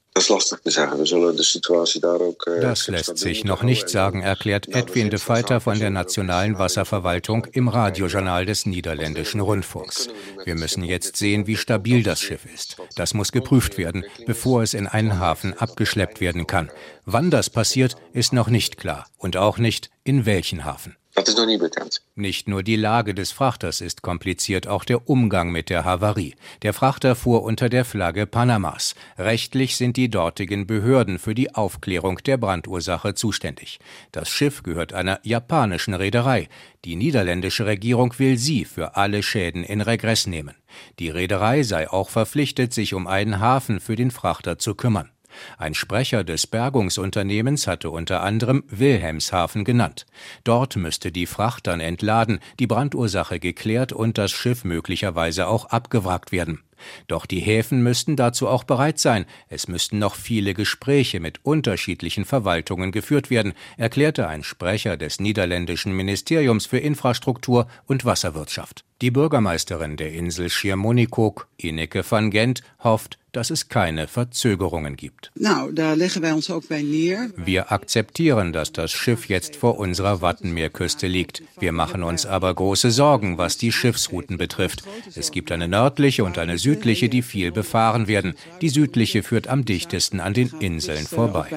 Das 2.61 2.87
lässt 2.87 3.17
sich 3.17 3.43
noch 3.45 3.63
nicht 3.63 3.89
sagen, 3.89 4.21
erklärt 4.21 4.67
Edwin 4.67 5.09
de 5.09 5.19
Feiter 5.19 5.61
von 5.61 5.79
der 5.79 5.91
Nationalen 5.91 6.57
Wasserverwaltung 6.57 7.45
im 7.51 7.67
Radiojournal 7.67 8.45
des 8.45 8.65
Niederländischen 8.65 9.39
Rundfunks. 9.39 10.09
Wir 10.43 10.55
müssen 10.55 10.83
jetzt 10.83 11.15
sehen, 11.15 11.47
wie 11.47 11.55
stabil 11.55 12.03
das 12.03 12.21
Schiff 12.21 12.45
ist. 12.45 12.77
Das 12.95 13.13
muss 13.13 13.31
geprüft 13.31 13.77
werden, 13.77 14.03
bevor 14.25 14.63
es 14.63 14.73
in 14.73 14.87
einen 14.87 15.19
Hafen 15.19 15.53
abgeschleppt 15.53 16.19
werden 16.19 16.47
kann. 16.47 16.69
Wann 17.05 17.31
das 17.31 17.49
passiert, 17.49 17.95
ist 18.11 18.33
noch 18.33 18.49
nicht 18.49 18.77
klar 18.77 19.07
und 19.17 19.37
auch 19.37 19.57
nicht 19.57 19.89
in 20.03 20.25
welchen 20.25 20.65
Hafen. 20.65 20.98
Das 21.19 21.27
ist 21.27 21.37
noch 21.37 21.45
nie 21.45 21.57
bekannt. 21.57 22.01
Nicht 22.15 22.47
nur 22.47 22.63
die 22.63 22.77
Lage 22.77 23.13
des 23.13 23.33
Frachters 23.33 23.81
ist 23.81 24.01
kompliziert, 24.01 24.67
auch 24.67 24.85
der 24.85 25.09
Umgang 25.09 25.51
mit 25.51 25.69
der 25.69 25.83
Havarie. 25.83 26.35
Der 26.61 26.73
Frachter 26.73 27.13
fuhr 27.13 27.43
unter 27.43 27.67
der 27.67 27.83
Flagge 27.83 28.25
Panamas. 28.25 28.95
Rechtlich 29.17 29.75
sind 29.75 29.97
die 29.97 30.09
dortigen 30.09 30.65
Behörden 30.65 31.19
für 31.19 31.35
die 31.35 31.53
Aufklärung 31.53 32.19
der 32.25 32.37
Brandursache 32.37 33.15
zuständig. 33.15 33.79
Das 34.13 34.29
Schiff 34.29 34.63
gehört 34.63 34.93
einer 34.93 35.19
japanischen 35.23 35.93
Reederei. 35.93 36.47
Die 36.85 36.95
niederländische 36.95 37.65
Regierung 37.65 38.17
will 38.17 38.37
sie 38.37 38.63
für 38.63 38.95
alle 38.95 39.21
Schäden 39.21 39.65
in 39.65 39.81
Regress 39.81 40.25
nehmen. 40.25 40.55
Die 40.99 41.09
Reederei 41.09 41.63
sei 41.63 41.89
auch 41.89 42.09
verpflichtet, 42.09 42.73
sich 42.73 42.93
um 42.93 43.07
einen 43.07 43.41
Hafen 43.41 43.81
für 43.81 43.97
den 43.97 44.11
Frachter 44.11 44.57
zu 44.57 44.73
kümmern. 44.73 45.09
Ein 45.57 45.73
Sprecher 45.73 46.23
des 46.23 46.47
Bergungsunternehmens 46.47 47.67
hatte 47.67 47.89
unter 47.89 48.21
anderem 48.21 48.63
Wilhelmshaven 48.69 49.63
genannt. 49.63 50.05
Dort 50.43 50.75
müsste 50.75 51.11
die 51.11 51.25
Fracht 51.25 51.67
dann 51.67 51.79
entladen, 51.79 52.39
die 52.59 52.67
Brandursache 52.67 53.39
geklärt 53.39 53.93
und 53.93 54.17
das 54.17 54.31
Schiff 54.31 54.63
möglicherweise 54.63 55.47
auch 55.47 55.65
abgewrackt 55.65 56.31
werden. 56.31 56.59
Doch 57.07 57.25
die 57.25 57.39
Häfen 57.39 57.83
müssten 57.83 58.15
dazu 58.15 58.47
auch 58.47 58.63
bereit 58.63 58.99
sein. 58.99 59.25
Es 59.47 59.67
müssten 59.67 59.99
noch 59.99 60.15
viele 60.15 60.53
Gespräche 60.53 61.19
mit 61.19 61.43
unterschiedlichen 61.43 62.25
Verwaltungen 62.25 62.91
geführt 62.91 63.29
werden, 63.29 63.53
erklärte 63.77 64.27
ein 64.27 64.43
Sprecher 64.43 64.97
des 64.97 65.19
niederländischen 65.19 65.93
Ministeriums 65.93 66.65
für 66.65 66.79
Infrastruktur 66.79 67.67
und 67.85 68.05
Wasserwirtschaft. 68.05 68.85
Die 69.01 69.11
Bürgermeisterin 69.11 69.95
der 69.95 70.11
Insel 70.11 70.49
Schiermonnikoog, 70.49 71.47
Ineke 71.55 72.03
van 72.09 72.31
Gent, 72.31 72.63
hofft, 72.83 73.17
dass 73.31 73.49
es 73.49 73.69
keine 73.69 74.07
Verzögerungen 74.07 74.95
gibt. 74.95 75.31
Wir 75.35 77.71
akzeptieren, 77.71 78.53
dass 78.53 78.73
das 78.73 78.91
Schiff 78.91 79.29
jetzt 79.29 79.55
vor 79.55 79.77
unserer 79.77 80.21
Wattenmeerküste 80.21 81.07
liegt. 81.07 81.43
Wir 81.59 81.71
machen 81.71 82.03
uns 82.03 82.25
aber 82.25 82.53
große 82.53 82.91
Sorgen, 82.91 83.37
was 83.37 83.57
die 83.57 83.71
Schiffsrouten 83.71 84.37
betrifft. 84.37 84.83
Es 85.15 85.31
gibt 85.31 85.51
eine 85.51 85.67
nördliche 85.67 86.23
und 86.23 86.37
eine 86.37 86.57
südliche, 86.57 87.09
die 87.09 87.21
viel 87.21 87.51
befahren 87.51 88.07
werden. 88.07 88.33
Die 88.61 88.69
südliche 88.69 89.23
führt 89.23 89.47
am 89.47 89.65
dichtesten 89.65 90.19
an 90.19 90.33
den 90.33 90.51
Inseln 90.59 91.05
vorbei. 91.05 91.47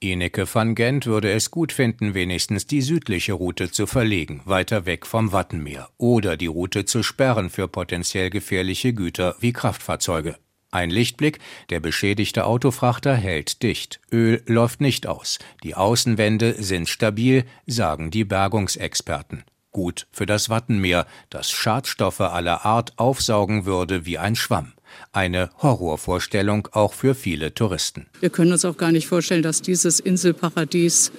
Ineke 0.00 0.46
van 0.52 0.74
Gent 0.74 1.06
würde 1.06 1.32
es 1.32 1.50
gut 1.50 1.72
finden, 1.72 2.14
wenigstens 2.14 2.66
die 2.66 2.82
südliche 2.82 3.32
Route 3.32 3.70
zu 3.70 3.86
verlegen, 3.86 4.40
weiter 4.44 4.86
weg 4.86 5.06
vom 5.06 5.32
Wattenmeer, 5.32 5.88
oder 6.14 6.36
die 6.36 6.46
Route 6.46 6.84
zu 6.84 7.02
sperren 7.02 7.50
für 7.50 7.66
potenziell 7.66 8.30
gefährliche 8.30 8.92
Güter 8.92 9.34
wie 9.40 9.52
Kraftfahrzeuge. 9.52 10.36
Ein 10.70 10.88
Lichtblick, 10.88 11.40
der 11.70 11.80
beschädigte 11.80 12.44
Autofrachter 12.44 13.16
hält 13.16 13.64
dicht. 13.64 14.00
Öl 14.12 14.40
läuft 14.46 14.80
nicht 14.80 15.08
aus. 15.08 15.40
Die 15.64 15.74
Außenwände 15.74 16.54
sind 16.62 16.88
stabil, 16.88 17.44
sagen 17.66 18.12
die 18.12 18.24
Bergungsexperten. 18.24 19.42
Gut 19.72 20.06
für 20.12 20.24
das 20.24 20.48
Wattenmeer, 20.50 21.06
das 21.30 21.50
Schadstoffe 21.50 22.20
aller 22.20 22.64
Art 22.64 22.92
aufsaugen 22.96 23.66
würde 23.66 24.06
wie 24.06 24.18
ein 24.18 24.36
Schwamm. 24.36 24.72
Eine 25.10 25.50
Horrorvorstellung 25.62 26.68
auch 26.70 26.92
für 26.92 27.16
viele 27.16 27.54
Touristen. 27.54 28.06
Wir 28.20 28.30
können 28.30 28.52
uns 28.52 28.64
auch 28.64 28.76
gar 28.76 28.92
nicht 28.92 29.08
vorstellen, 29.08 29.42
dass 29.42 29.62
dieses 29.62 29.98
Inselparadies 29.98 31.10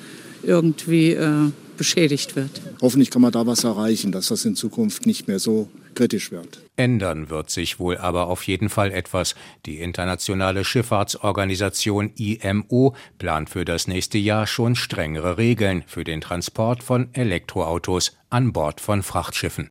irgendwie 0.43 1.11
äh, 1.11 1.51
beschädigt 1.77 2.35
wird. 2.35 2.61
Hoffentlich 2.81 3.11
kann 3.11 3.21
man 3.21 3.31
da 3.31 3.45
was 3.45 3.63
erreichen, 3.63 4.11
dass 4.11 4.27
das 4.27 4.45
in 4.45 4.55
Zukunft 4.55 5.05
nicht 5.05 5.27
mehr 5.27 5.39
so 5.39 5.69
kritisch 5.93 6.31
wird. 6.31 6.61
Ändern 6.75 7.29
wird 7.29 7.49
sich 7.49 7.79
wohl 7.79 7.97
aber 7.97 8.27
auf 8.27 8.43
jeden 8.43 8.69
Fall 8.69 8.91
etwas. 8.91 9.35
Die 9.65 9.79
internationale 9.79 10.65
Schifffahrtsorganisation 10.65 12.11
IMO 12.15 12.95
plant 13.17 13.49
für 13.49 13.65
das 13.65 13.87
nächste 13.87 14.17
Jahr 14.17 14.45
schon 14.45 14.75
strengere 14.75 15.37
Regeln 15.37 15.83
für 15.87 16.03
den 16.03 16.21
Transport 16.21 16.83
von 16.83 17.13
Elektroautos 17.13 18.17
an 18.29 18.51
Bord 18.51 18.81
von 18.81 19.03
Frachtschiffen. 19.03 19.69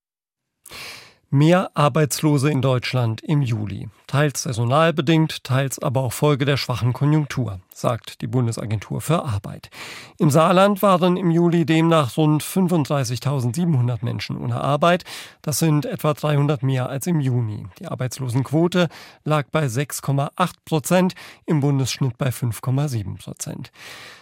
Mehr 1.35 1.73
Arbeitslose 1.75 2.49
in 2.49 2.63
Deutschland 2.63 3.21
im 3.21 3.43
Juli. 3.43 3.89
Teils 4.07 4.45
saisonal 4.45 4.93
bedingt, 4.93 5.43
teils 5.43 5.81
aber 5.81 6.03
auch 6.03 6.13
Folge 6.13 6.45
der 6.45 6.57
schwachen 6.57 6.93
Konjunktur, 6.93 7.59
sagt 7.75 8.21
die 8.21 8.29
Bundesagentur 8.29 9.01
für 9.01 9.25
Arbeit. 9.25 9.69
Im 10.17 10.31
Saarland 10.31 10.81
waren 10.81 11.17
im 11.17 11.33
Juli 11.33 11.67
demnach 11.67 12.17
rund 12.17 12.45
35.700 12.45 14.05
Menschen 14.05 14.37
ohne 14.37 14.61
Arbeit. 14.61 15.03
Das 15.43 15.59
sind 15.59 15.87
etwa 15.87 16.15
300 16.15 16.63
mehr 16.63 16.89
als 16.89 17.09
im 17.09 17.19
Juni. 17.19 17.67
Die 17.81 17.89
Arbeitslosenquote 17.89 18.89
lag 19.25 19.49
bei 19.51 19.67
6,8 19.67 20.53
Prozent, 20.65 21.15
im 21.47 21.59
Bundesschnitt 21.59 22.17
bei 22.17 22.29
5,7 22.29 23.19
Prozent. 23.19 23.73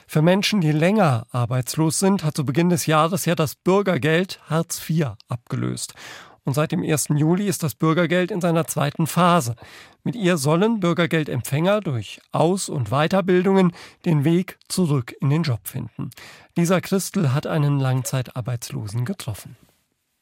Für 0.06 0.22
Menschen, 0.22 0.62
die 0.62 0.72
länger 0.72 1.26
arbeitslos 1.30 1.98
sind, 1.98 2.24
hat 2.24 2.36
zu 2.36 2.46
Beginn 2.46 2.70
des 2.70 2.86
Jahres 2.86 3.26
ja 3.26 3.34
das 3.34 3.54
Bürgergeld 3.54 4.40
Hartz 4.48 4.88
IV 4.88 5.08
abgelöst 5.28 5.92
und 6.44 6.54
seit 6.54 6.72
dem 6.72 6.82
1. 6.82 7.08
Juli 7.14 7.46
ist 7.46 7.62
das 7.62 7.74
Bürgergeld 7.74 8.30
in 8.30 8.40
seiner 8.40 8.66
zweiten 8.66 9.06
Phase. 9.06 9.56
Mit 10.04 10.16
ihr 10.16 10.36
sollen 10.36 10.80
Bürgergeldempfänger 10.80 11.80
durch 11.80 12.20
Aus- 12.32 12.68
und 12.68 12.90
Weiterbildungen 12.90 13.72
den 14.04 14.24
Weg 14.24 14.58
zurück 14.68 15.14
in 15.20 15.30
den 15.30 15.42
Job 15.42 15.60
finden. 15.68 16.10
Lisa 16.56 16.80
Christel 16.80 17.32
hat 17.32 17.46
einen 17.46 17.78
Langzeitarbeitslosen 17.78 19.04
getroffen. 19.04 19.56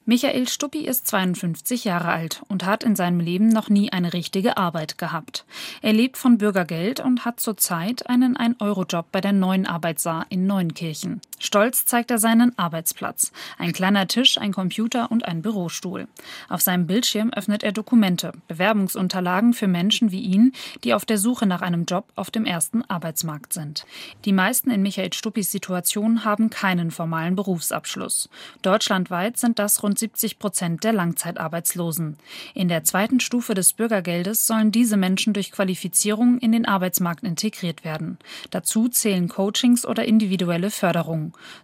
Michael 0.06 0.48
Stuppi 0.48 0.86
ist 0.86 1.06
52 1.06 1.84
Jahre 1.84 2.08
alt 2.08 2.42
und 2.48 2.64
hat 2.64 2.82
in 2.82 2.96
seinem 2.96 3.20
Leben 3.20 3.48
noch 3.48 3.68
nie 3.68 3.92
eine 3.92 4.12
richtige 4.12 4.56
Arbeit 4.56 4.98
gehabt. 4.98 5.44
Er 5.82 5.92
lebt 5.92 6.16
von 6.16 6.36
Bürgergeld 6.36 7.00
und 7.00 7.24
hat 7.24 7.38
zurzeit 7.38 8.08
einen 8.08 8.36
1-Euro-Job 8.36 9.06
bei 9.12 9.20
der 9.20 9.32
neuen 9.32 9.66
Arbeitssaar 9.66 10.26
in 10.28 10.46
Neunkirchen. 10.46 11.20
Stolz 11.42 11.86
zeigt 11.86 12.10
er 12.10 12.18
seinen 12.18 12.56
Arbeitsplatz. 12.58 13.32
Ein 13.58 13.72
kleiner 13.72 14.06
Tisch, 14.06 14.36
ein 14.36 14.52
Computer 14.52 15.10
und 15.10 15.24
ein 15.24 15.40
Bürostuhl. 15.40 16.06
Auf 16.50 16.60
seinem 16.60 16.86
Bildschirm 16.86 17.30
öffnet 17.30 17.62
er 17.62 17.72
Dokumente, 17.72 18.32
Bewerbungsunterlagen 18.46 19.54
für 19.54 19.66
Menschen 19.66 20.12
wie 20.12 20.20
ihn, 20.20 20.52
die 20.84 20.92
auf 20.92 21.06
der 21.06 21.16
Suche 21.16 21.46
nach 21.46 21.62
einem 21.62 21.86
Job 21.86 22.12
auf 22.14 22.30
dem 22.30 22.44
ersten 22.44 22.82
Arbeitsmarkt 22.82 23.54
sind. 23.54 23.86
Die 24.26 24.34
meisten 24.34 24.70
in 24.70 24.82
Michael 24.82 25.14
Stuppis 25.14 25.50
Situation 25.50 26.26
haben 26.26 26.50
keinen 26.50 26.90
formalen 26.90 27.36
Berufsabschluss. 27.36 28.28
Deutschlandweit 28.60 29.38
sind 29.38 29.58
das 29.58 29.82
rund 29.82 29.98
70 29.98 30.38
Prozent 30.38 30.84
der 30.84 30.92
Langzeitarbeitslosen. 30.92 32.18
In 32.52 32.68
der 32.68 32.84
zweiten 32.84 33.18
Stufe 33.18 33.54
des 33.54 33.72
Bürgergeldes 33.72 34.46
sollen 34.46 34.72
diese 34.72 34.98
Menschen 34.98 35.32
durch 35.32 35.52
Qualifizierung 35.52 36.38
in 36.38 36.52
den 36.52 36.66
Arbeitsmarkt 36.66 37.24
integriert 37.24 37.82
werden. 37.82 38.18
Dazu 38.50 38.88
zählen 38.88 39.28
Coachings 39.28 39.86
oder 39.86 40.04
individuelle 40.04 40.70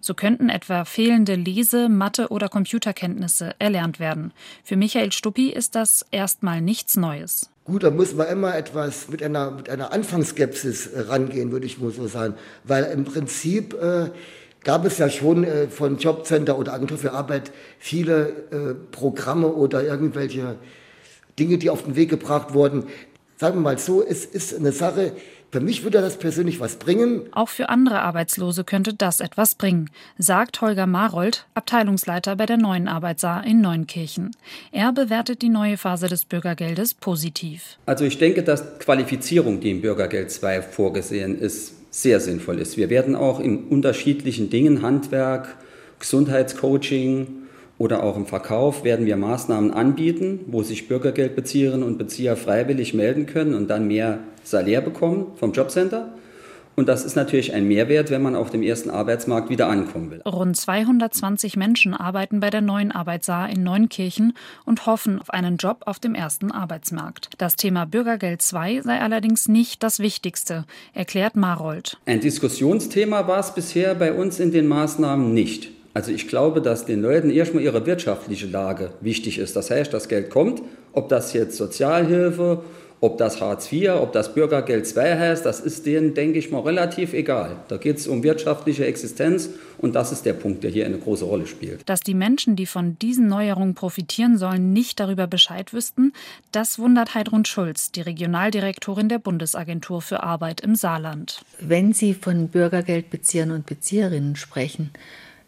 So 0.01 0.15
könnten 0.15 0.49
etwa 0.49 0.85
fehlende 0.85 1.35
Lese-, 1.35 1.89
Mathe- 1.89 2.29
oder 2.29 2.49
Computerkenntnisse 2.49 3.55
erlernt 3.59 4.01
werden. 4.01 4.33
Für 4.65 4.77
Michael 4.77 5.13
Stuppi 5.13 5.51
ist 5.51 5.75
das 5.75 6.05
erstmal 6.11 6.61
nichts 6.61 6.97
Neues. 6.97 7.51
Gut, 7.65 7.83
da 7.83 7.91
muss 7.91 8.15
man 8.15 8.29
immer 8.29 8.57
etwas 8.57 9.09
mit 9.09 9.23
einer, 9.23 9.51
mit 9.51 9.69
einer 9.69 9.93
Anfangsskepsis 9.93 10.91
rangehen, 11.09 11.51
würde 11.51 11.67
ich 11.67 11.81
mal 11.81 11.91
so 11.91 12.07
sagen. 12.07 12.35
Weil 12.63 12.85
im 12.85 13.05
Prinzip 13.05 13.75
äh, 13.75 14.11
gab 14.63 14.85
es 14.85 14.99
ja 14.99 15.11
schon 15.11 15.43
äh, 15.43 15.67
von 15.69 15.99
Jobcenter 15.99 16.59
oder 16.59 16.73
Agentur 16.73 16.99
für 16.99 17.13
Arbeit 17.13 17.51
viele 17.79 18.29
äh, 18.51 18.75
Programme 18.93 19.49
oder 19.49 19.83
irgendwelche 19.83 20.57
Dinge, 21.39 21.59
die 21.59 21.71
auf 21.71 21.83
den 21.83 21.97
Weg 21.97 22.09
gebracht 22.09 22.55
wurden. 22.55 22.85
Sagen 23.37 23.57
wir 23.57 23.63
mal 23.63 23.79
so, 23.79 24.03
es 24.03 24.25
ist 24.25 24.55
eine 24.55 24.73
Sache, 24.73 25.13
für 25.57 25.63
mich 25.63 25.85
würde 25.85 26.03
das 26.03 26.19
persönlich 26.19 26.61
was 26.61 26.77
bringen. 26.77 27.23
Auch 27.33 27.49
für 27.49 27.71
andere 27.71 28.03
Arbeitslose 28.03 28.63
könnte 28.63 28.93
das 28.93 29.21
etwas 29.21 29.55
bringen, 29.55 29.89
sagt 30.19 30.61
Holger 30.61 30.87
Marold, 30.87 31.47
Abteilungsleiter 31.55 32.37
bei 32.37 32.45
der 32.45 32.59
neuen 32.59 32.89
Arbeitssaar 32.89 33.43
in 33.47 33.63
Neunkirchen. 33.63 34.33
Er 34.71 34.93
bewertet 34.93 35.41
die 35.41 35.49
neue 35.49 35.79
Phase 35.79 36.09
des 36.09 36.27
Bürgergeldes 36.27 36.93
positiv. 36.93 37.79
Also 37.87 38.05
ich 38.05 38.19
denke, 38.19 38.43
dass 38.43 38.79
Qualifizierung, 38.81 39.61
die 39.61 39.71
im 39.71 39.81
Bürgergeld 39.81 40.31
2 40.31 40.61
vorgesehen 40.61 41.39
ist, 41.39 41.73
sehr 41.91 42.21
sinnvoll 42.21 42.59
ist. 42.59 42.77
Wir 42.77 42.91
werden 42.91 43.17
auch 43.17 43.41
in 43.41 43.65
unterschiedlichen 43.65 44.51
Dingen, 44.51 44.83
Handwerk, 44.83 45.57
Gesundheitscoaching 46.01 47.46
oder 47.79 48.03
auch 48.03 48.17
im 48.17 48.27
Verkauf, 48.27 48.85
werden 48.85 49.07
wir 49.07 49.17
Maßnahmen 49.17 49.73
anbieten, 49.73 50.41
wo 50.47 50.63
sich 50.63 50.89
Bürgergeldbezieherinnen 50.89 51.87
und 51.87 51.99
Bezieher 51.99 52.37
freiwillig 52.37 52.95
melden 52.95 53.27
können 53.27 53.55
und 53.55 53.69
dann 53.69 53.87
mehr 53.87 54.21
Salär 54.45 54.81
bekommen 54.81 55.27
vom 55.37 55.53
Jobcenter. 55.53 56.13
Und 56.77 56.89
das 56.91 57.07
ist 57.07 57.17
natürlich 57.17 57.55
ein 57.55 57.67
Mehrwert, 57.67 58.11
wenn 58.11 58.21
man 58.21 58.37
auf 58.37 58.51
dem 58.51 58.63
ersten 58.63 58.91
Arbeitsmarkt 58.91 59.49
wieder 59.49 59.69
ankommen 59.69 60.11
will. 60.11 60.21
Rund 60.27 60.55
220 60.59 61.57
Menschen 61.57 61.95
arbeiten 61.95 62.41
bei 62.41 62.51
der 62.51 62.61
neuen 62.61 62.93
Arbeitssaar 62.93 63.49
in 63.49 63.63
Neunkirchen 63.63 64.35
und 64.67 64.85
hoffen 64.85 65.19
auf 65.19 65.31
einen 65.31 65.57
Job 65.57 65.85
auf 65.87 65.99
dem 65.99 66.15
ersten 66.15 66.53
Arbeitsmarkt. 66.53 67.31
Das 67.39 67.57
Thema 67.57 67.87
Bürgergeld 67.87 68.43
2 68.43 68.83
sei 68.83 69.01
allerdings 69.01 69.49
nicht 69.49 69.83
das 69.83 70.01
Wichtigste, 70.01 70.67
erklärt 70.93 71.35
Marold. 71.35 71.99
Ein 72.05 72.21
Diskussionsthema 72.21 73.27
war 73.27 73.41
es 73.41 73.55
bisher 73.55 73.95
bei 73.95 74.13
uns 74.13 74.39
in 74.39 74.53
den 74.53 74.67
Maßnahmen 74.67 75.33
nicht. 75.33 75.71
Also 75.97 76.13
ich 76.13 76.29
glaube, 76.29 76.61
dass 76.61 76.85
den 76.85 77.01
Leuten 77.01 77.31
erstmal 77.31 77.63
ihre 77.63 77.87
wirtschaftliche 77.87 78.47
Lage 78.47 78.91
wichtig 79.01 79.39
ist. 79.39 79.57
Das 79.57 79.71
heißt, 79.71 79.95
das 79.95 80.09
Geld 80.09 80.29
kommt, 80.29 80.61
ob 80.93 81.09
das 81.09 81.33
jetzt 81.33 81.57
Sozialhilfe 81.57 82.63
ob 83.01 83.19
das 83.19 83.43
Hartz 83.43 83.71
IV, 83.71 83.91
ob 84.01 84.13
das 84.13 84.33
Bürgergeld 84.33 84.87
II 84.97 85.03
heißt, 85.03 85.45
das 85.45 85.61
ist 85.61 85.85
denen, 85.85 86.15
denke 86.15 86.39
ich 86.39 86.51
mal, 86.51 86.63
relativ 86.63 87.13
egal. 87.13 87.57
Da 87.69 87.77
geht 87.77 87.99
es 87.99 88.09
um 88.09 88.23
wirtschaftliche 88.23 88.87
Existenz 88.87 89.51
und 89.77 89.95
das 89.95 90.13
ist 90.13 90.25
der 90.25 90.33
Punkt, 90.33 90.65
der 90.65 90.71
hier 90.71 90.87
eine 90.87 90.99
große 90.99 91.27
Rolle 91.27 91.47
spielt. 91.47 91.87
Dass 91.87 92.01
die 92.01 92.15
Menschen, 92.15 92.57
die 92.57 92.65
von 92.65 92.99
diesen 92.99 93.29
Neuerungen 93.29 93.75
profitieren 93.75 94.39
sollen, 94.39 94.73
nicht 94.73 94.99
darüber 94.99 95.27
Bescheid 95.27 95.75
wüssten, 95.75 96.15
das 96.53 96.79
wundert 96.79 97.15
Heidrun 97.15 97.45
Schulz, 97.45 97.93
die 97.93 98.01
Regionaldirektorin 98.01 99.11
der 99.11 99.19
Bundesagentur 99.19 100.01
für 100.01 100.23
Arbeit 100.23 100.63
im 100.63 100.75
Saarland. 100.75 101.43
Wenn 101.61 101.93
Sie 101.93 102.15
von 102.15 102.49
Bürgergeldbeziehern 102.49 103.51
und 103.51 103.67
Bezieherinnen 103.67 104.37
sprechen, 104.37 104.91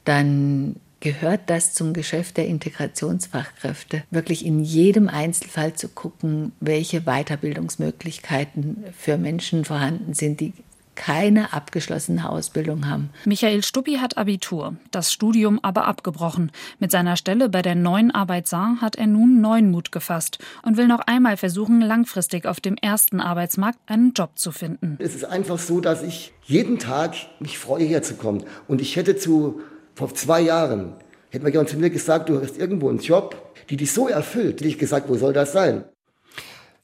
dann 0.08 0.76
gehört 1.00 1.42
das 1.46 1.74
zum 1.74 1.92
Geschäft 1.92 2.38
der 2.38 2.48
Integrationsfachkräfte, 2.48 4.02
wirklich 4.10 4.44
in 4.44 4.64
jedem 4.64 5.08
Einzelfall 5.08 5.74
zu 5.74 5.88
gucken, 5.88 6.52
welche 6.60 7.02
Weiterbildungsmöglichkeiten 7.02 8.84
für 8.96 9.18
Menschen 9.18 9.64
vorhanden 9.66 10.14
sind, 10.14 10.40
die 10.40 10.54
keine 10.94 11.52
abgeschlossene 11.52 12.28
Ausbildung 12.28 12.88
haben. 12.88 13.10
Michael 13.24 13.62
Stuppi 13.62 13.98
hat 13.98 14.16
Abitur, 14.16 14.74
das 14.90 15.12
Studium 15.12 15.60
aber 15.62 15.84
abgebrochen. 15.84 16.50
Mit 16.80 16.90
seiner 16.90 17.16
Stelle 17.16 17.48
bei 17.48 17.62
der 17.62 17.76
neuen 17.76 18.10
Arbeit 18.10 18.48
Saar 18.48 18.78
hat 18.80 18.96
er 18.96 19.06
nun 19.06 19.40
neuen 19.40 19.70
Mut 19.70 19.92
gefasst 19.92 20.38
und 20.64 20.76
will 20.76 20.88
noch 20.88 21.00
einmal 21.06 21.36
versuchen, 21.36 21.80
langfristig 21.80 22.46
auf 22.46 22.58
dem 22.58 22.76
ersten 22.76 23.20
Arbeitsmarkt 23.20 23.78
einen 23.86 24.12
Job 24.12 24.30
zu 24.34 24.50
finden. 24.50 24.96
Es 24.98 25.14
ist 25.14 25.24
einfach 25.24 25.58
so, 25.58 25.80
dass 25.80 26.02
ich 26.02 26.32
jeden 26.44 26.80
Tag 26.80 27.14
mich 27.38 27.58
freue, 27.58 27.84
herzukommen. 27.84 28.42
Und 28.66 28.80
ich 28.80 28.96
hätte 28.96 29.16
zu 29.16 29.60
vor 29.98 30.14
zwei 30.14 30.40
Jahren 30.40 30.94
hätte 31.30 31.42
man 31.42 31.52
jemand 31.52 31.70
zu 31.70 31.76
mir 31.76 31.90
gesagt, 31.90 32.28
du 32.28 32.40
hast 32.40 32.56
irgendwo 32.56 32.88
einen 32.88 33.00
Job, 33.00 33.34
die 33.68 33.76
dich 33.76 33.92
so 33.92 34.06
erfüllt. 34.06 34.60
Hätte 34.60 34.68
ich 34.68 34.78
gesagt, 34.78 35.08
wo 35.08 35.16
soll 35.16 35.32
das 35.32 35.52
sein? 35.52 35.84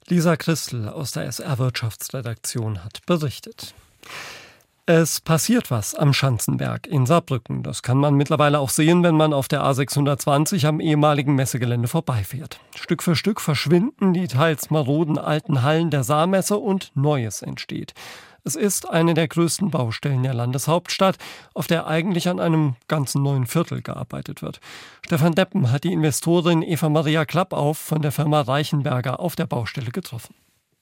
Lisa 0.08 0.36
Christel 0.36 0.88
aus 0.88 1.12
der 1.12 1.24
SR 1.26 1.58
Wirtschaftsredaktion 1.58 2.84
hat 2.84 3.06
berichtet. 3.06 3.72
Es 4.86 5.20
passiert 5.20 5.70
was 5.70 5.94
am 5.94 6.12
Schanzenberg 6.12 6.88
in 6.88 7.06
Saarbrücken. 7.06 7.62
Das 7.62 7.82
kann 7.82 7.96
man 7.98 8.16
mittlerweile 8.16 8.58
auch 8.58 8.68
sehen, 8.68 9.04
wenn 9.04 9.14
man 9.14 9.32
auf 9.32 9.46
der 9.46 9.62
A620 9.62 10.66
am 10.66 10.80
ehemaligen 10.80 11.36
Messegelände 11.36 11.86
vorbeifährt. 11.86 12.58
Stück 12.74 13.02
für 13.02 13.14
Stück 13.14 13.40
verschwinden 13.40 14.12
die 14.12 14.26
teils 14.26 14.70
maroden 14.70 15.18
alten 15.18 15.62
Hallen 15.62 15.90
der 15.90 16.02
Saarmesse 16.02 16.58
und 16.58 16.90
Neues 16.96 17.42
entsteht. 17.42 17.94
Es 18.46 18.56
ist 18.56 18.90
eine 18.90 19.14
der 19.14 19.26
größten 19.26 19.70
Baustellen 19.70 20.22
der 20.22 20.34
Landeshauptstadt, 20.34 21.16
auf 21.54 21.66
der 21.66 21.86
eigentlich 21.86 22.28
an 22.28 22.40
einem 22.40 22.76
ganzen 22.88 23.22
neuen 23.22 23.46
Viertel 23.46 23.80
gearbeitet 23.80 24.42
wird. 24.42 24.60
Stefan 25.04 25.34
Deppen 25.34 25.72
hat 25.72 25.84
die 25.84 25.94
Investorin 25.94 26.60
Eva 26.60 26.90
Maria 26.90 27.24
Klappauf 27.24 27.78
von 27.78 28.02
der 28.02 28.12
Firma 28.12 28.42
Reichenberger 28.42 29.18
auf 29.18 29.34
der 29.34 29.46
Baustelle 29.46 29.90
getroffen. 29.90 30.34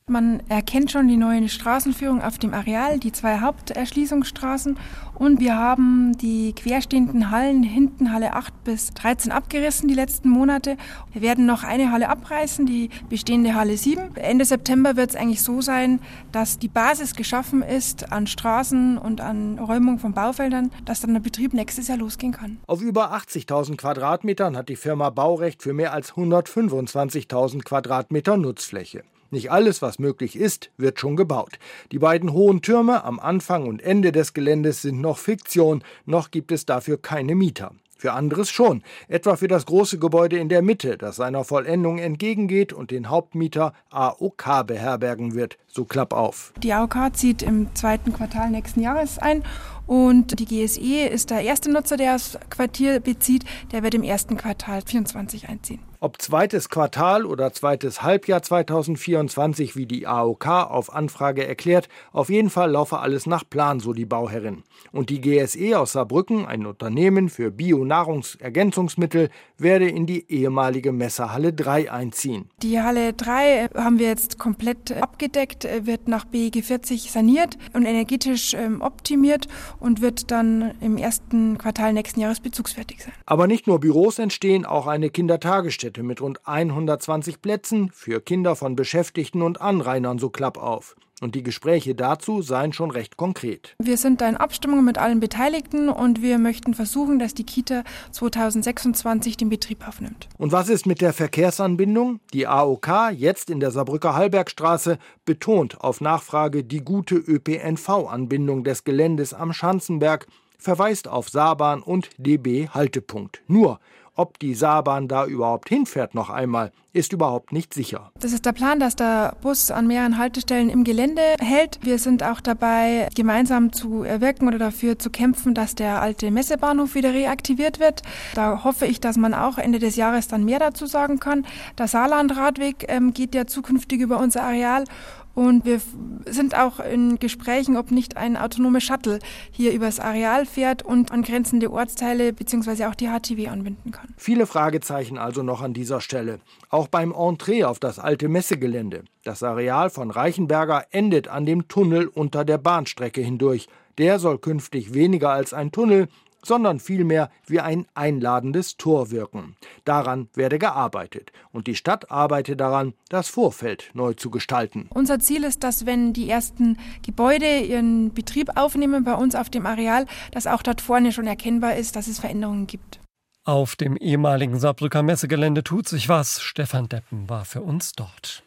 Man 0.09 0.43
erkennt 0.49 0.91
schon 0.91 1.07
die 1.07 1.17
neue 1.17 1.49
Straßenführung 1.49 2.23
auf 2.23 2.37
dem 2.37 2.55
Areal, 2.55 2.99
die 2.99 3.13
zwei 3.13 3.39
Haupterschließungsstraßen. 3.39 4.77
Und 5.15 5.39
wir 5.39 5.57
haben 5.57 6.19
die 6.19 6.53
querstehenden 6.55 7.31
Hallen, 7.31 7.63
hinten 7.63 8.13
Halle 8.13 8.35
8 8.35 8.65
bis 8.65 8.91
13 8.95 9.31
abgerissen 9.31 9.87
die 9.87 9.95
letzten 9.95 10.29
Monate. 10.29 10.77
Wir 11.13 11.23
werden 11.23 11.47
noch 11.47 11.63
eine 11.63 11.93
Halle 11.93 12.09
abreißen, 12.09 12.67
die 12.67 12.91
bestehende 13.09 13.55
Halle 13.55 13.77
7. 13.77 14.17
Ende 14.17 14.45
September 14.45 14.97
wird 14.97 15.11
es 15.11 15.17
eigentlich 15.17 15.43
so 15.43 15.61
sein, 15.61 16.01
dass 16.33 16.59
die 16.59 16.69
Basis 16.69 17.15
geschaffen 17.15 17.63
ist 17.63 18.11
an 18.11 18.27
Straßen 18.27 18.99
und 18.99 19.21
an 19.21 19.61
Räumung 19.61 20.01
von 20.01 20.15
Baufeldern, 20.15 20.73
dass 20.85 21.01
dann 21.01 21.13
der 21.15 21.21
Betrieb 21.21 21.55
nächstes 21.55 21.87
Jahr 21.87 21.99
losgehen 21.99 22.33
kann. 22.33 22.59
Auf 22.67 22.83
über 22.83 23.15
80.000 23.15 23.77
Quadratmetern 23.77 24.57
hat 24.57 24.69
die 24.69 24.77
Firma 24.77 25.11
Baurecht 25.11 25.63
für 25.63 25.73
mehr 25.73 25.93
als 25.93 26.15
125.000 26.15 27.63
Quadratmeter 27.63 28.37
Nutzfläche. 28.37 29.05
Nicht 29.33 29.51
alles, 29.51 29.81
was 29.81 29.99
möglich 29.99 30.37
ist, 30.37 30.71
wird 30.77 31.01
schon 31.01 31.17
gebaut. 31.17 31.59
Die 31.91 31.99
beiden 31.99 32.35
hohen 32.35 32.61
Türme 32.61 33.03
am 33.03 33.19
Anfang 33.19 33.67
und 33.67 33.81
Ende 33.81 34.13
des 34.13 34.35
Geländes 34.35 34.83
sind 34.83 35.01
noch 35.01 35.17
Fiktion, 35.17 35.83
noch 36.05 36.31
gibt 36.31 36.53
es 36.53 36.67
dafür 36.67 37.01
keine 37.01 37.35
Mieter. 37.35 37.73
Für 37.97 38.13
anderes 38.13 38.51
schon, 38.51 38.83
etwa 39.09 39.37
für 39.37 39.49
das 39.49 39.65
große 39.65 39.99
Gebäude 39.99 40.37
in 40.37 40.51
der 40.51 40.61
Mitte, 40.61 40.99
das 40.99 41.17
seiner 41.17 41.45
Vollendung 41.45 41.97
entgegengeht 41.97 42.75
und 42.75 42.91
den 42.91 43.09
Hauptmieter 43.09 43.73
AOK 43.89 44.67
beherbergen 44.67 45.35
wird, 45.35 45.57
so 45.67 45.87
klapp 45.87 46.13
auf. 46.13 46.53
Die 46.63 46.75
AOK 46.75 47.17
zieht 47.17 47.43
im 47.43 47.75
zweiten 47.75 48.13
Quartal 48.13 48.51
nächsten 48.51 48.83
Jahres 48.83 49.19
ein 49.19 49.45
und 49.87 50.39
die 50.41 50.45
GSE 50.45 51.07
ist 51.07 51.31
der 51.31 51.41
erste 51.41 51.71
Nutzer, 51.73 51.97
der 51.97 52.13
das 52.13 52.39
Quartier 52.51 53.01
bezieht, 53.01 53.45
der 53.71 53.83
wird 53.83 53.95
im 53.95 54.03
ersten 54.03 54.37
Quartal 54.37 54.83
24 54.85 55.49
einziehen. 55.49 55.81
Ob 56.03 56.21
zweites 56.21 56.69
Quartal 56.69 57.25
oder 57.25 57.53
zweites 57.53 58.03
Halbjahr 58.03 58.43
2024, 58.43 59.77
wie 59.77 59.87
die 59.87 60.09
AOK 60.09 60.49
auf 60.49 60.93
Anfrage 60.93 61.47
erklärt, 61.47 61.89
auf 62.11 62.29
jeden 62.29 62.51
Fall 62.51 62.73
laufe 62.73 62.99
alles 62.99 63.27
nach 63.27 63.49
Plan, 63.49 63.79
so 63.79 63.93
die 63.93 64.05
Bauherrin. 64.05 64.65
Und 64.91 65.11
die 65.11 65.21
GSE 65.21 65.79
aus 65.79 65.93
Saarbrücken, 65.93 66.45
ein 66.45 66.67
Unternehmen 66.67 67.29
für 67.29 67.53
Bio-Nahrungsergänzungsmittel, 67.53 69.29
werde 69.59 69.89
in 69.89 70.07
die 70.07 70.29
ehemalige 70.29 70.91
Messerhalle 70.91 71.53
3 71.53 71.93
einziehen. 71.93 72.51
Die 72.65 72.81
Halle 72.81 73.13
3 73.13 73.69
haben 73.77 74.01
wir 74.01 74.09
jetzt 74.09 74.41
komplett 74.41 74.91
abgedeckt, 74.91 75.69
wird 75.85 76.09
nach 76.09 76.25
BEG 76.25 76.65
40 76.65 77.13
saniert 77.13 77.57
und 77.75 77.85
energetisch 77.85 78.55
ähm, 78.55 78.81
optimiert 78.81 79.47
und 79.79 80.01
wird 80.01 80.33
dann 80.33 80.75
im 80.81 80.97
ersten 80.97 81.59
Quartal 81.59 81.93
nächsten 81.93 82.19
Jahres 82.19 82.41
bezugsfertig 82.41 83.05
sein. 83.05 83.13
Aber 83.25 83.47
nicht 83.47 83.69
nur 83.69 83.79
Büros 83.79 84.19
entstehen, 84.19 84.67
auch 84.67 84.89
eine 84.89 85.09
Kindertagesstätte 85.09 85.92
Wohnstätte 85.93 86.03
mit 86.03 86.21
rund 86.21 86.41
120 86.47 87.43
Plätzen 87.43 87.91
für 87.93 88.21
Kinder 88.21 88.57
von 88.57 88.77
Beschäftigten 88.77 89.43
und 89.43 89.61
Anrainern 89.61 90.19
so 90.19 90.31
klapp 90.31 90.57
auf. 90.59 90.97
Und 91.21 91.37
die 91.37 91.45
Gespräche 91.45 91.95
dazu 91.95 92.43
seien 92.43 92.73
schon 92.73 92.91
recht 92.91 93.17
konkret. 93.17 93.77
Wir 93.79 93.97
sind 93.97 94.21
da 94.21 94.29
in 94.29 94.37
Abstimmung 94.37 94.85
mit 94.85 94.99
allen 94.99 95.21
Beteiligten 95.21 95.89
und 95.89 96.21
wir 96.21 96.39
möchten 96.39 96.75
versuchen, 96.75 97.21
dass 97.21 97.33
die 97.33 97.45
Kita 97.45 97.85
2026 98.11 99.37
den 99.37 99.49
Betrieb 99.49 99.87
aufnimmt. 99.87 100.29
Und 100.39 100.51
was 100.51 100.69
ist 100.69 100.85
mit 100.85 101.01
der 101.01 101.13
Verkehrsanbindung? 101.13 102.19
Die 102.33 102.49
AOK, 102.49 103.13
jetzt 103.15 103.51
in 103.51 103.61
der 103.61 103.71
Saarbrücker 103.71 104.15
Hallbergstraße, 104.15 104.99
betont 105.25 105.81
auf 105.81 106.01
Nachfrage 106.01 106.65
die 106.65 106.81
gute 106.81 107.17
ÖPNV-Anbindung 107.17 108.65
des 108.65 108.83
Geländes 108.83 109.33
am 109.33 109.53
Schanzenberg, 109.53 110.27
verweist 110.59 111.07
auf 111.07 111.29
Saarbahn 111.29 111.83
und 111.83 112.11
DB 112.19 112.69
Haltepunkt. 112.69 113.43
Nur 113.47 113.79
ob 114.15 114.39
die 114.39 114.55
Saarbahn 114.55 115.09
da 115.09 115.27
überhaupt 115.27 115.69
hinfährt 115.69 116.15
noch 116.15 116.31
einmal, 116.31 116.73
ist 116.93 117.13
überhaupt 117.13 117.53
nicht 117.53 117.73
sicher. 117.73 118.11
Das 118.21 118.33
ist 118.33 118.45
der 118.45 118.53
Plan, 118.53 118.79
dass 118.79 118.97
der 118.97 119.37
Bus 119.41 119.71
an 119.71 119.87
mehreren 119.87 120.19
Haltestellen 120.19 120.69
im 120.69 120.85
Gelände 120.85 121.23
hält. 121.41 121.79
Wir 121.83 121.99
sind 121.99 122.23
auch 122.23 122.41
dabei, 122.41 123.09
gemeinsam 123.15 123.73
zu 123.73 124.03
erwirken 124.03 124.47
oder 124.47 124.59
dafür 124.59 124.99
zu 124.99 125.09
kämpfen, 125.09 125.55
dass 125.55 125.75
der 125.75 126.03
alte 126.03 126.31
Messebahnhof 126.31 126.95
wieder 126.95 127.15
reaktiviert 127.15 127.81
wird. 127.81 128.03
Da 128.35 128.65
hoffe 128.65 128.87
ich, 128.87 129.01
dass 129.01 129.17
man 129.17 129.33
auch 129.33 129.57
Ende 129.57 129.79
des 129.79 129.97
Jahres 129.97 130.29
dann 130.29 130.45
mehr 130.45 130.59
dazu 130.59 130.85
sagen 130.85 131.19
kann. 131.19 131.47
Der 131.79 131.89
Saarlandradweg 131.89 132.85
ähm, 132.89 133.15
geht 133.15 133.35
ja 133.35 133.47
zukünftig 133.47 134.01
über 134.01 134.19
unser 134.19 134.43
Areal 134.43 134.85
und 135.35 135.65
wir 135.65 135.81
sind 136.27 136.57
auch 136.57 136.81
in 136.81 137.19
Gesprächen, 137.19 137.77
ob 137.77 137.91
nicht 137.91 138.17
ein 138.17 138.37
autonomes 138.37 138.85
Shuttle 138.85 139.19
hier 139.51 139.73
übers 139.73 140.01
Areal 140.01 140.47
fährt 140.47 140.83
und 140.83 141.13
angrenzende 141.13 141.71
Ortsteile 141.71 142.33
bzw. 142.33 142.87
auch 142.87 142.95
die 142.95 143.09
HTW 143.09 143.49
anbinden 143.49 143.91
kann. 143.93 144.09
Viele 144.17 144.47
Fragezeichen 144.47 145.19
also 145.19 145.43
noch 145.43 145.63
an 145.63 145.73
dieser 145.75 146.01
Stelle. 146.01 146.41
Auch 146.69 146.89
beim 146.89 147.13
Entree 147.13 147.65
auf 147.65 147.79
das 147.79 147.99
alte 147.99 148.29
Messegelände. 148.29 149.05
Das 149.25 149.43
Areal 149.43 149.91
von 149.91 150.11
Reichenberger 150.11 150.87
endet 150.91 151.29
an 151.29 151.47
dem 151.47 151.69
Tunnel 151.69 152.09
unter 152.09 152.45
der 152.45 152.59
Bahnstrecke 152.59 153.21
hindurch. 153.21 153.69
Der 153.99 154.19
soll 154.19 154.39
künftig 154.39 154.95
weniger 154.95 155.31
als 155.31 155.53
ein 155.53 155.71
Tunnel, 155.71 156.09
sondern 156.45 156.81
vielmehr 156.81 157.31
wie 157.47 157.61
ein 157.61 157.87
einladendes 157.95 158.77
Tor 158.77 159.11
wirken. 159.11 159.57
Daran 159.85 160.29
werde 160.35 160.59
gearbeitet 160.59 161.33
und 161.53 161.67
die 161.67 161.75
Stadt 161.75 162.11
arbeite 162.11 162.57
daran, 162.57 162.95
das 163.09 163.29
Vorfeld 163.29 163.91
neu 163.95 164.15
zu 164.15 164.31
gestalten. 164.31 164.89
Unser 164.93 165.19
Ziel 165.19 165.45
ist, 165.45 165.65
dass 165.65 165.87
wenn 165.87 166.13
die 166.13 166.29
ersten 166.29 166.79
Gebäude 167.05 167.61
ihren 167.61 168.13
Betrieb 168.13 168.51
aufnehmen 168.57 169.05
bei 169.05 169.15
uns 169.15 169.35
auf 169.35 169.51
dem 169.51 169.67
Areal, 169.67 170.07
dass 170.33 170.47
auch 170.47 170.63
dort 170.63 170.81
vorne 170.81 171.13
schon 171.13 171.27
erkennbar 171.27 171.77
ist, 171.77 171.97
dass 171.97 172.09
es 172.09 172.21
Veränderungen 172.21 172.67
gibt. 172.67 173.01
Auf 173.45 173.75
dem 173.75 173.97
ehemaligen 173.97 174.61
Saarbrücker 174.61 175.03
Messegelände 175.03 175.65
tut 175.65 175.89
sich 175.89 176.09
was. 176.09 176.41
Stefan 176.41 176.89
Deppen 176.89 177.29
war 177.29 177.45
für 177.45 177.63
uns 177.63 177.91
dort. 177.93 178.45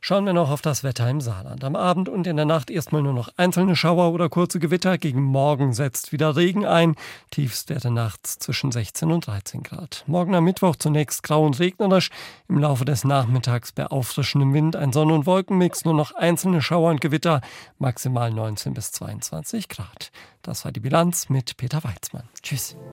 Schauen 0.00 0.24
wir 0.26 0.32
noch 0.32 0.50
auf 0.50 0.62
das 0.62 0.84
Wetter 0.84 1.08
im 1.08 1.20
Saarland. 1.20 1.64
Am 1.64 1.74
Abend 1.74 2.08
und 2.08 2.26
in 2.26 2.36
der 2.36 2.44
Nacht 2.44 2.70
erstmal 2.70 3.02
nur 3.02 3.12
noch 3.12 3.30
einzelne 3.36 3.74
Schauer 3.74 4.12
oder 4.12 4.28
kurze 4.28 4.58
Gewitter. 4.58 4.98
Gegen 4.98 5.22
Morgen 5.22 5.72
setzt 5.72 6.12
wieder 6.12 6.36
Regen 6.36 6.64
ein. 6.64 6.94
Tiefstwerte 7.30 7.90
nachts 7.90 8.38
zwischen 8.38 8.70
16 8.70 9.10
und 9.10 9.26
13 9.26 9.62
Grad. 9.62 10.04
Morgen 10.06 10.34
am 10.34 10.44
Mittwoch 10.44 10.76
zunächst 10.76 11.22
grau 11.22 11.44
und 11.44 11.58
regnerisch. 11.58 12.10
Im 12.48 12.58
Laufe 12.58 12.84
des 12.84 13.04
Nachmittags 13.04 13.72
bei 13.72 13.86
auffrischendem 13.86 14.54
Wind 14.54 14.76
ein 14.76 14.92
Sonne- 14.92 15.14
und 15.14 15.26
Wolkenmix. 15.26 15.84
Nur 15.84 15.94
noch 15.94 16.14
einzelne 16.14 16.62
Schauer 16.62 16.90
und 16.90 17.00
Gewitter. 17.00 17.40
Maximal 17.78 18.30
19 18.30 18.74
bis 18.74 18.92
22 18.92 19.68
Grad. 19.68 20.12
Das 20.42 20.64
war 20.64 20.72
die 20.72 20.80
Bilanz 20.80 21.28
mit 21.28 21.56
Peter 21.56 21.82
Weizmann. 21.82 22.28
Tschüss. 22.42 22.76